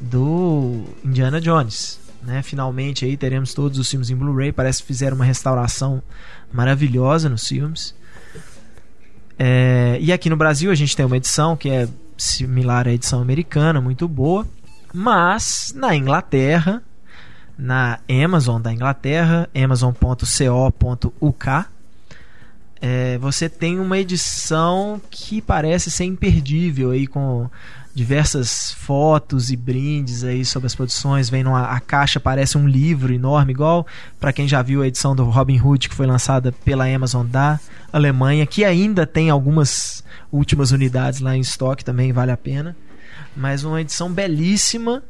[0.00, 1.98] do Indiana Jones.
[2.22, 2.42] Né?
[2.42, 4.52] Finalmente aí teremos todos os filmes em Blu-ray.
[4.52, 6.00] Parece que fizeram uma restauração
[6.52, 7.92] maravilhosa nos filmes.
[9.38, 13.22] É, e aqui no Brasil a gente tem uma edição que é similar à edição
[13.22, 14.46] americana, muito boa.
[14.92, 16.82] Mas na Inglaterra
[17.58, 21.46] na Amazon da Inglaterra, amazon.co.uk,
[22.80, 27.48] é, você tem uma edição que parece ser imperdível aí com
[27.94, 31.28] diversas fotos e brindes aí sobre as produções.
[31.28, 33.84] Vem numa, a caixa parece um livro enorme, igual
[34.20, 37.58] para quem já viu a edição do Robin Hood que foi lançada pela Amazon da
[37.92, 42.76] Alemanha, que ainda tem algumas últimas unidades lá em estoque, também vale a pena.
[43.36, 45.02] Mas uma edição belíssima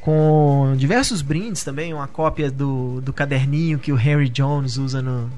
[0.00, 5.30] com diversos brindes também, uma cópia do, do caderninho que o Harry Jones usa no,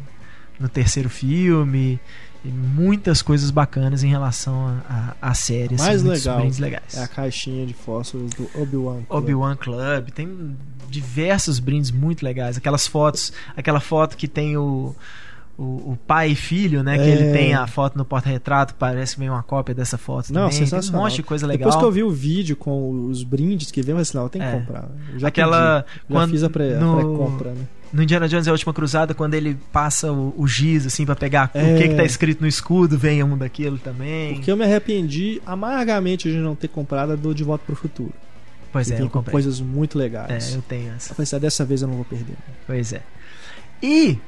[0.58, 2.00] no terceiro filme.
[2.44, 4.80] E muitas coisas bacanas em relação
[5.20, 5.76] à série.
[5.76, 6.94] Mais assim, legal legais.
[6.94, 9.02] é a caixinha de fósforos do Obi-Wan.
[9.02, 9.22] Club.
[9.22, 10.10] Obi-Wan Club.
[10.10, 10.56] Tem
[10.88, 12.56] diversos brindes muito legais.
[12.56, 14.94] Aquelas fotos, aquela foto que tem o,
[15.58, 16.96] o, o pai e filho, né?
[16.98, 17.08] Que É.
[17.08, 20.50] ele tem a foto no porta-retrato, parece que vem uma cópia dessa foto Não, também.
[20.58, 21.00] Tem sensacional.
[21.00, 21.58] um monte de coisa legal.
[21.70, 24.44] Depois que eu vi o vídeo com os brindes que vem, eu falei assim, tenho
[24.44, 24.60] que É.
[24.60, 24.88] comprar.
[25.12, 27.64] Eu já Aquela- pedi, já quando- fiz a pré- a no- pré-compra, né?
[27.92, 31.14] No Indiana Jones é a última cruzada, quando ele passa o, o giz, assim, pra
[31.16, 31.62] pegar É.
[31.62, 34.34] o que que tá escrito no escudo, vem um daquilo também.
[34.34, 38.12] Porque eu me arrependi amargamente de não ter comprado a do De Volta pro Futuro.
[38.72, 39.32] Pois que é, eu com comprei.
[39.32, 40.52] coisas muito legais.
[40.52, 41.12] É, eu tenho essa.
[41.12, 42.34] Eu falei assim, ah, dessa vez eu não vou perder.
[42.66, 43.00] Pois é.
[43.82, 44.18] E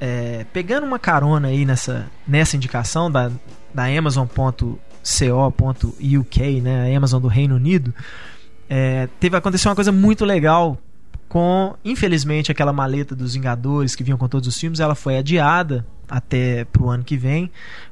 [0.00, 3.30] é, pegando uma carona aí nessa, nessa indicação da,
[3.72, 4.80] da Amazon.co.uk,
[6.60, 7.94] né, a Amazon do Reino Unido,
[8.68, 10.78] é, teve aconteceu uma coisa muito legal
[11.28, 15.86] com, infelizmente, aquela maleta dos Vingadores que vinham com todos os filmes, ela foi adiada
[16.08, 17.50] até pro ano que vem,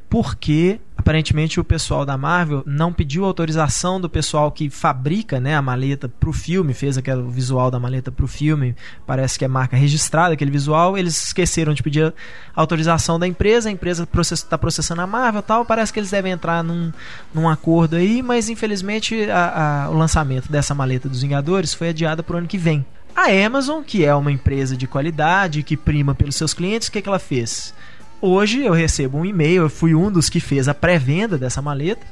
[0.08, 5.62] porque aparentemente o pessoal da Marvel não pediu autorização do pessoal que fabrica né, a
[5.62, 8.74] maleta pro filme, fez aquele visual da maleta pro filme,
[9.06, 12.12] parece que é marca registrada aquele visual, eles esqueceram de pedir
[12.56, 16.64] autorização da empresa, a empresa está processando a Marvel tal, parece que eles devem entrar
[16.64, 16.92] num,
[17.32, 22.20] num acordo aí, mas infelizmente a- a- o lançamento dessa maleta dos Vingadores foi adiada
[22.20, 22.84] pro ano que vem.
[23.14, 27.00] A Amazon, que é uma empresa de qualidade, que prima pelos seus clientes, o que,
[27.00, 27.72] que ela fez?
[28.20, 32.06] Hoje eu recebo um e-mail, eu fui um dos que fez a pré-venda dessa maleta.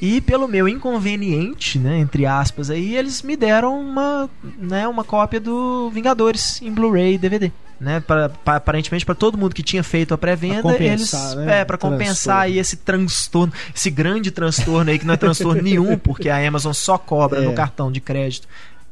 [0.00, 4.28] E pelo meu inconveniente, né, entre aspas, aí eles me deram uma,
[4.58, 9.38] né, uma cópia do Vingadores em Blu-ray e DVD, né, pra, pra- aparentemente para todo
[9.38, 13.88] mundo que tinha feito a pré-venda, eles né, é para compensar aí esse transtorno, esse
[13.88, 17.46] grande transtorno aí que não é transtorno nenhum, porque a Amazon só cobra É.
[17.46, 18.46] no cartão de crédito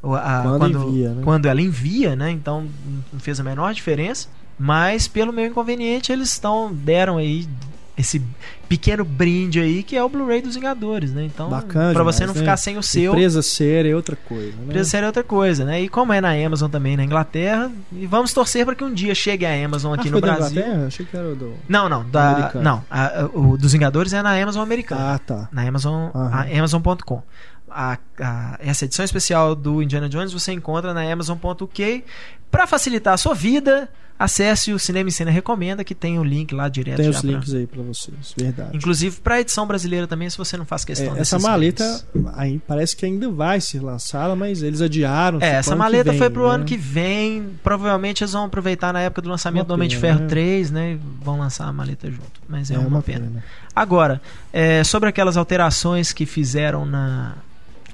[0.05, 1.21] a- Quando quando, envia, né?
[1.25, 2.31] quando ela envia, né?
[2.31, 2.67] Então
[3.13, 4.29] não fez a menor diferença.
[4.59, 7.49] Mas pelo meu inconveniente, eles estão deram aí
[7.97, 8.23] esse
[8.69, 11.25] pequeno brinde aí que é o Blu-ray dos Vingadores, né?
[11.27, 11.51] Então,
[11.93, 12.41] pra você não né?
[12.41, 14.65] ficar sem o seu, Empresa séria é outra coisa, né?
[14.65, 15.83] empresa séria é outra coisa, né?
[15.83, 19.15] E como é na Amazon também na Inglaterra, e vamos torcer para que um dia
[19.15, 20.63] chegue a Amazon aqui ah, no da Brasil.
[20.63, 20.87] Inglaterra?
[20.87, 21.53] Achei que era o do...
[21.69, 25.49] Não, não, da, não, a- o dos Vingadores é na Amazon americana Ah, tá.
[25.53, 26.11] na Amazon,
[26.59, 27.23] Amazon.com.
[27.71, 32.05] A, a- essa edição especial do Indiana Jones você encontra na Amazon.uk.
[32.51, 33.89] Para facilitar a sua vida,
[34.25, 36.99] acesse o Cinema e Cena Recomenda, que tem o link lá direto.
[36.99, 38.77] Tem os pra- links aí pra vocês, verdade.
[38.77, 42.05] Inclusive para edição brasileira também, se você não faz É, questão essa desses maleta
[42.35, 45.39] aí parece que ainda vai ser lançada, mas eles adiaram.
[45.39, 46.55] É, tipo, essa maleta vem, foi pro né?
[46.55, 47.51] ano que vem.
[47.63, 50.29] Provavelmente eles vão aproveitar na época do lançamento Uma do Homem de pena, Ferro né?
[50.29, 50.93] 3, né?
[50.93, 52.41] e Vão lançar a maleta junto.
[52.49, 53.43] Mas é, É uma, pena.
[53.75, 54.21] Agora,
[54.53, 57.35] é, sobre aquelas alterações que fizeram na,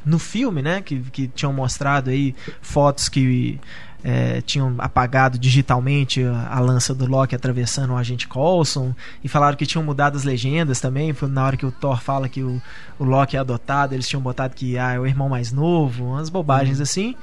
[0.05, 0.81] no filme, né?
[0.83, 3.59] Que, que tinham mostrado aí fotos que
[4.03, 9.67] é, tinham apagado digitalmente a, lança do Loki atravessando o agente Coulson e falaram que
[9.67, 11.13] tinham mudado as legendas também.
[11.13, 12.61] Foi na hora que o Thor fala que o,
[12.99, 16.29] o Loki é adotado, eles tinham botado que ah, é o irmão mais novo, umas
[16.29, 17.17] bobagens assim.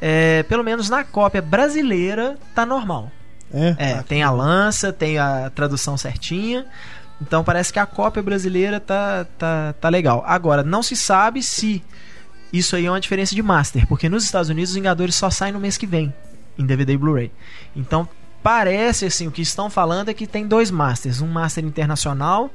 [0.00, 3.10] É, pelo menos na cópia brasileira tá normal.
[3.52, 6.66] É, É, Ah, tem a lança, tem a tradução certinha.
[7.20, 10.22] Então parece que a cópia brasileira tá, tá, tá legal.
[10.26, 11.82] Agora, não se sabe se
[12.52, 15.52] isso aí é uma diferença de master, porque nos Estados Unidos os Vingadores só saem
[15.52, 16.12] no mês que vem,
[16.58, 17.30] em DVD e Blu-ray.
[17.76, 18.08] Então
[18.42, 22.50] parece assim, o que estão falando é que tem dois masters, um master internacional,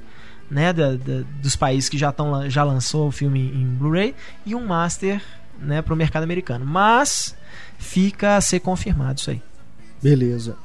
[0.49, 4.13] né, da, da- dos países que já estão já lançou o filme em Blu-ray
[4.45, 5.21] e um master,
[5.59, 6.65] né, para o mercado americano.
[6.65, 7.35] Mas
[7.77, 9.41] fica a ser confirmado isso aí.
[10.01, 10.55] Beleza.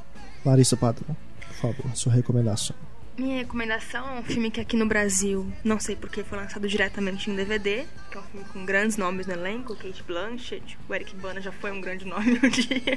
[0.45, 2.75] Larissa Padrão, por favor, sua recomendação.
[3.19, 7.29] Minha recomendação é um filme que aqui no Brasil, não sei porque foi lançado diretamente
[7.29, 11.17] em DVD, que é um filme com grandes nomes no elenco, Kate Blanchett, o Eric
[11.17, 12.97] Bana já foi um grande nome um dia.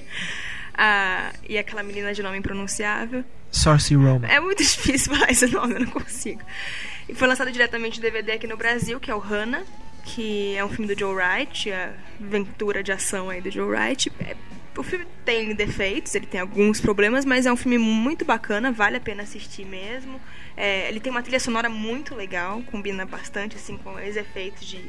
[0.75, 3.25] Ah, e aquela menina de nome impronunciável.
[3.51, 4.27] Saoirse Ronan.
[4.27, 6.43] É muito difícil falar esse nome, eu não consigo.
[7.09, 9.63] E foi lançado diretamente em DVD aqui no Brasil, que é o Hannah,
[10.05, 14.11] que é um filme do Joe Wright, a aventura de ação aí do Joe Wright.
[14.19, 14.35] É,
[14.77, 18.97] o filme tem defeitos, ele tem alguns problemas, mas é um filme muito bacana, vale
[18.97, 20.19] a pena assistir mesmo.
[20.55, 24.81] É, ele tem uma trilha sonora muito legal, combina bastante assim com os efeitos de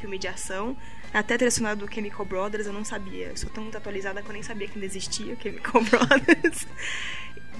[0.00, 0.76] filme de ação.
[1.12, 3.26] Até a trilha sonora do Chemical Brothers eu não sabia.
[3.26, 6.66] Eu sou tão atualizada que eu nem sabia que ainda existia o Chemical Brothers.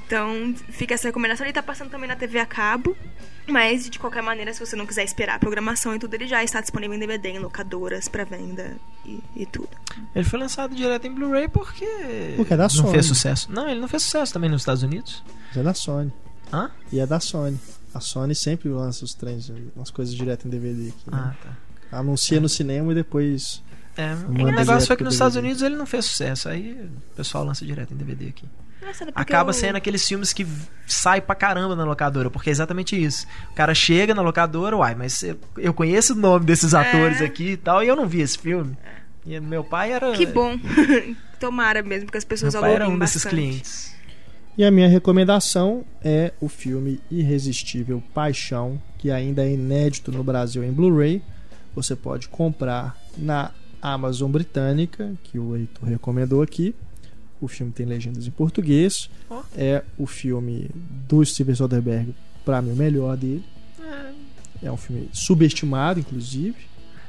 [0.09, 1.45] Então, fica essa recomendação.
[1.45, 2.97] Ele tá passando também na TV a cabo.
[3.47, 6.43] Mas, de qualquer maneira, se você não quiser esperar a programação e tudo, ele já
[6.43, 8.77] está disponível em DVD, em locadoras, para venda
[9.07, 9.69] e, e tudo.
[10.15, 12.35] Ele foi lançado direto em Blu-ray porque.
[12.37, 12.91] Porque é da não Sony.
[12.93, 13.51] fez sucesso.
[13.53, 15.23] Não, ele não fez sucesso também nos Estados Unidos.
[15.49, 16.13] Mas é da Sony.
[16.53, 16.71] Hã?
[16.91, 17.59] E é da Sony.
[17.95, 21.11] A Sony sempre lança os trens, umas coisas direto em DVD aqui.
[21.11, 21.13] né?
[21.13, 21.99] Ah, tá.
[21.99, 23.63] Anuncia no cinema e depois.
[23.97, 25.49] É, o negócio foi que nos Estados DVD.
[25.49, 26.49] Unidos ele não fez sucesso.
[26.51, 28.47] Aí o pessoal lança direto em DVD aqui.
[29.15, 30.47] Acaba eu- sendo aqueles filmes que
[30.87, 33.27] sai pra caramba na locadora, porque é exatamente isso.
[33.51, 35.23] O cara chega na locadora, uai, mas
[35.57, 38.77] eu, conheço o nome desses atores aqui e tal, e eu não vi esse filme.
[39.27, 40.13] E meu pai era.
[40.13, 40.57] Que bom.
[41.39, 43.31] Tomara mesmo, porque as pessoas Meu pai era um desses bastante.
[43.35, 43.95] clientes.
[44.57, 50.65] E a minha recomendação é o filme Irresistível Paixão, que ainda é inédito no Brasil
[50.65, 51.23] em Blu-ray.
[51.77, 56.75] Você pode comprar na Amazon britânica, que o Heitor recomendou aqui.
[57.41, 59.09] O filme tem legendas em português.
[59.31, 59.43] Ó.
[59.57, 60.71] É o filme
[61.09, 62.13] do Steven Soderbergh,
[62.45, 63.45] para mim, o melhor dele.
[64.63, 66.57] É um filme subestimado, inclusive.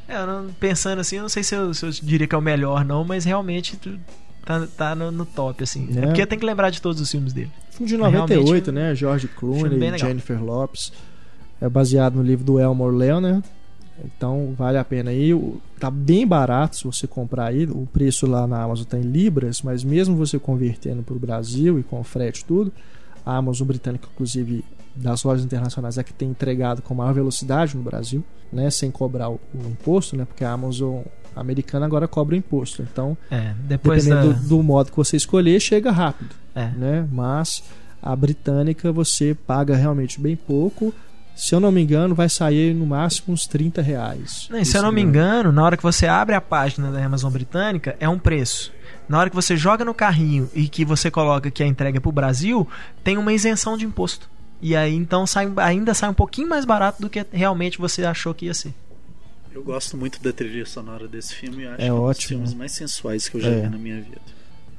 [0.07, 2.41] É, não- pensando assim, eu não sei se eu, se eu diria que é o
[2.41, 3.77] melhor, não, mas realmente
[4.45, 5.89] tá, tá no, no top, assim.
[5.95, 5.99] É.
[5.99, 6.01] É.
[6.07, 7.51] porque tem que lembrar de todos os filmes dele.
[7.71, 8.95] Filme de É realmente 98, um né?
[8.95, 9.97] George Clooney.
[9.97, 10.91] Jennifer Lopes.
[11.61, 13.43] É baseado no livro do Elmore Leonard.
[14.05, 15.31] Então vale a pena aí.
[15.79, 17.65] Tá bem barato se você comprar aí.
[17.65, 21.79] O preço lá na Amazon tá em libras, mas mesmo você convertendo para o Brasil
[21.79, 22.71] e com frete e tudo,
[23.25, 24.63] a Amazon britânica, inclusive
[24.95, 28.69] das lojas internacionais, é que tem entregado com maior velocidade no Brasil, né?
[28.69, 30.25] Sem cobrar o, o imposto, né?
[30.25, 31.01] Porque a Amazon
[31.35, 32.81] americana agora cobra o imposto.
[32.81, 34.15] Então, É, depois da...
[34.15, 36.67] dependendo do, do modo que você escolher, chega rápido É.
[36.71, 37.07] né?
[37.11, 37.63] Mas
[38.01, 40.93] a britânica você paga realmente bem pouco.
[41.39, 44.47] Se eu não me engano, vai sair no máximo uns 30 reais.
[44.51, 47.31] Não, se eu não me engano, na hora que você abre a página da Amazon
[47.31, 48.73] Britânica, é um preço.
[49.07, 52.01] Na hora que você joga no carrinho e que você coloca que a entrega é
[52.01, 52.67] pro Brasil,
[53.03, 54.29] tem uma isenção de imposto.
[54.61, 58.33] E aí então sai, ainda sai um pouquinho mais barato do que realmente você achou
[58.33, 58.73] que ia ser.
[59.53, 61.65] Eu gosto muito da trilha sonora desse filme.
[61.65, 62.27] Acho É que um dos ótimo.
[62.27, 63.61] filmes mais sensuais que eu já É.
[63.61, 64.19] vi na minha vida.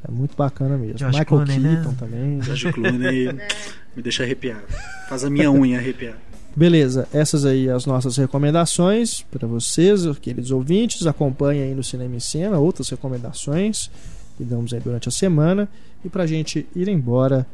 [0.06, 0.94] É muito bacana mesmo.
[0.98, 1.74] Josh Michael Clooney, né?
[1.76, 2.42] Keaton também.
[2.42, 3.26] George Clooney
[3.96, 4.62] me deixa arrepiado.
[5.08, 6.16] Faz a minha unha arrepiar.
[6.54, 11.06] Beleza, essas aí as nossas recomendações para vocês, queridos ouvintes.
[11.06, 13.90] Acompanhem aí no Cinema em Cena outras recomendações
[14.36, 15.68] que damos aí durante a semana.
[16.04, 17.46] E pra gente ir embora,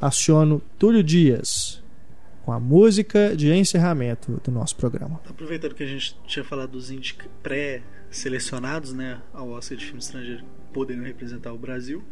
[0.00, 1.82] aciono Túlio Dias
[2.44, 5.20] com a música de encerramento do nosso programa.
[5.28, 6.90] Aproveitando que a gente tinha falado dos
[7.42, 12.02] pré-selecionados né, ao Oscar de filme estrangeiro podendo representar o Brasil,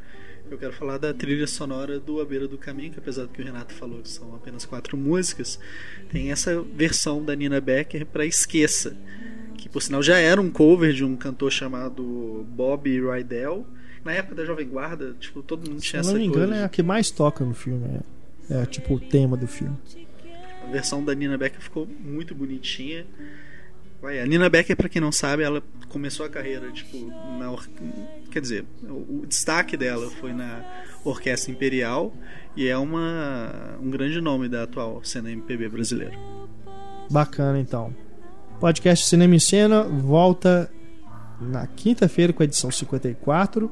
[0.54, 3.40] eu quero falar da trilha sonora do A Beira do Caminho, que apesar do que
[3.40, 5.58] o Renato falou que são apenas quatro músicas,
[6.10, 8.96] tem essa versão da Nina Becker para Esqueça,
[9.56, 13.66] que por sinal já era um cover de um cantor chamado Bob Rydell.
[14.04, 16.62] Na época da Jovem Guarda, tipo, todo mundo Se tinha essa não me engano, coisa.
[16.62, 18.00] é a que mais toca no filme.
[18.48, 19.76] É, é tipo o tema do filme.
[20.66, 23.06] A versão da Nina Becker ficou muito bonitinha.
[24.00, 27.06] Vai, a Nina Becker, pra quem não sabe, ela começou a carreira, tipo,
[27.38, 27.68] na or...
[28.30, 30.64] quer dizer, o, o destaque dela foi na
[31.04, 32.14] Orquestra Imperial
[32.56, 36.14] e é uma um grande nome da atual cena MPB brasileira.
[37.10, 37.94] Bacana, então.
[38.58, 40.70] Podcast Cinema em Cena volta
[41.40, 43.70] na quinta-feira com a edição 54.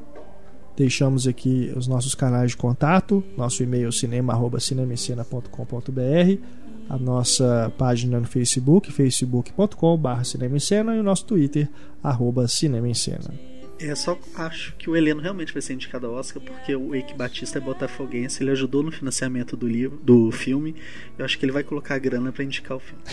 [0.75, 6.41] Deixamos aqui os nossos canais de contato, nosso e-mail cinema@cinemicena.com.br,
[6.89, 11.69] a nossa página no Facebook, facebook.com.br cinema em cena e o nosso Twitter
[12.03, 13.31] arroba cinema em cena.
[13.79, 17.13] É só acho que o Heleno realmente vai ser indicado ao Oscar porque o Eike
[17.13, 20.75] Batista é botafoguense, ele ajudou no financiamento do livro, do filme.
[21.17, 23.03] Eu acho que ele vai colocar a grana pra indicar o filme.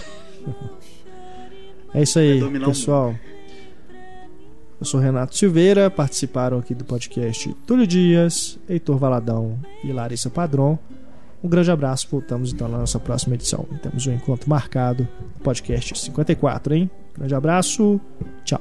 [1.94, 3.14] É isso aí, pessoal.
[4.80, 10.78] Eu sou Renato Silveira, participaram aqui do podcast Túlio Dias, Heitor Valadão e Larissa Padron.
[11.46, 13.64] Um grande abraço, voltamos então na nossa próxima edição.
[13.80, 15.06] Temos um encontro marcado
[15.44, 16.90] podcast 54, hein?
[17.16, 18.00] Grande abraço,
[18.44, 18.60] tchau.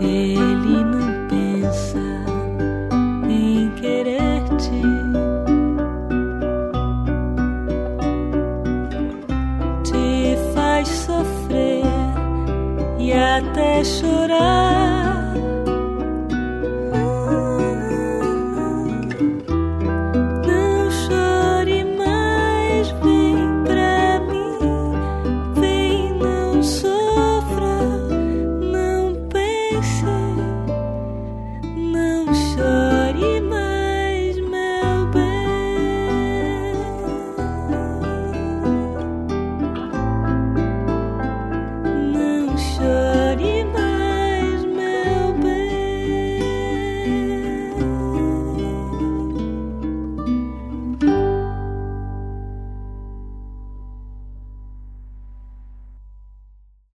[0.00, 1.98] Ele não pensa
[3.28, 4.80] em querer-te.
[9.82, 11.84] Te faz sofrer
[13.86, 14.85] chorar.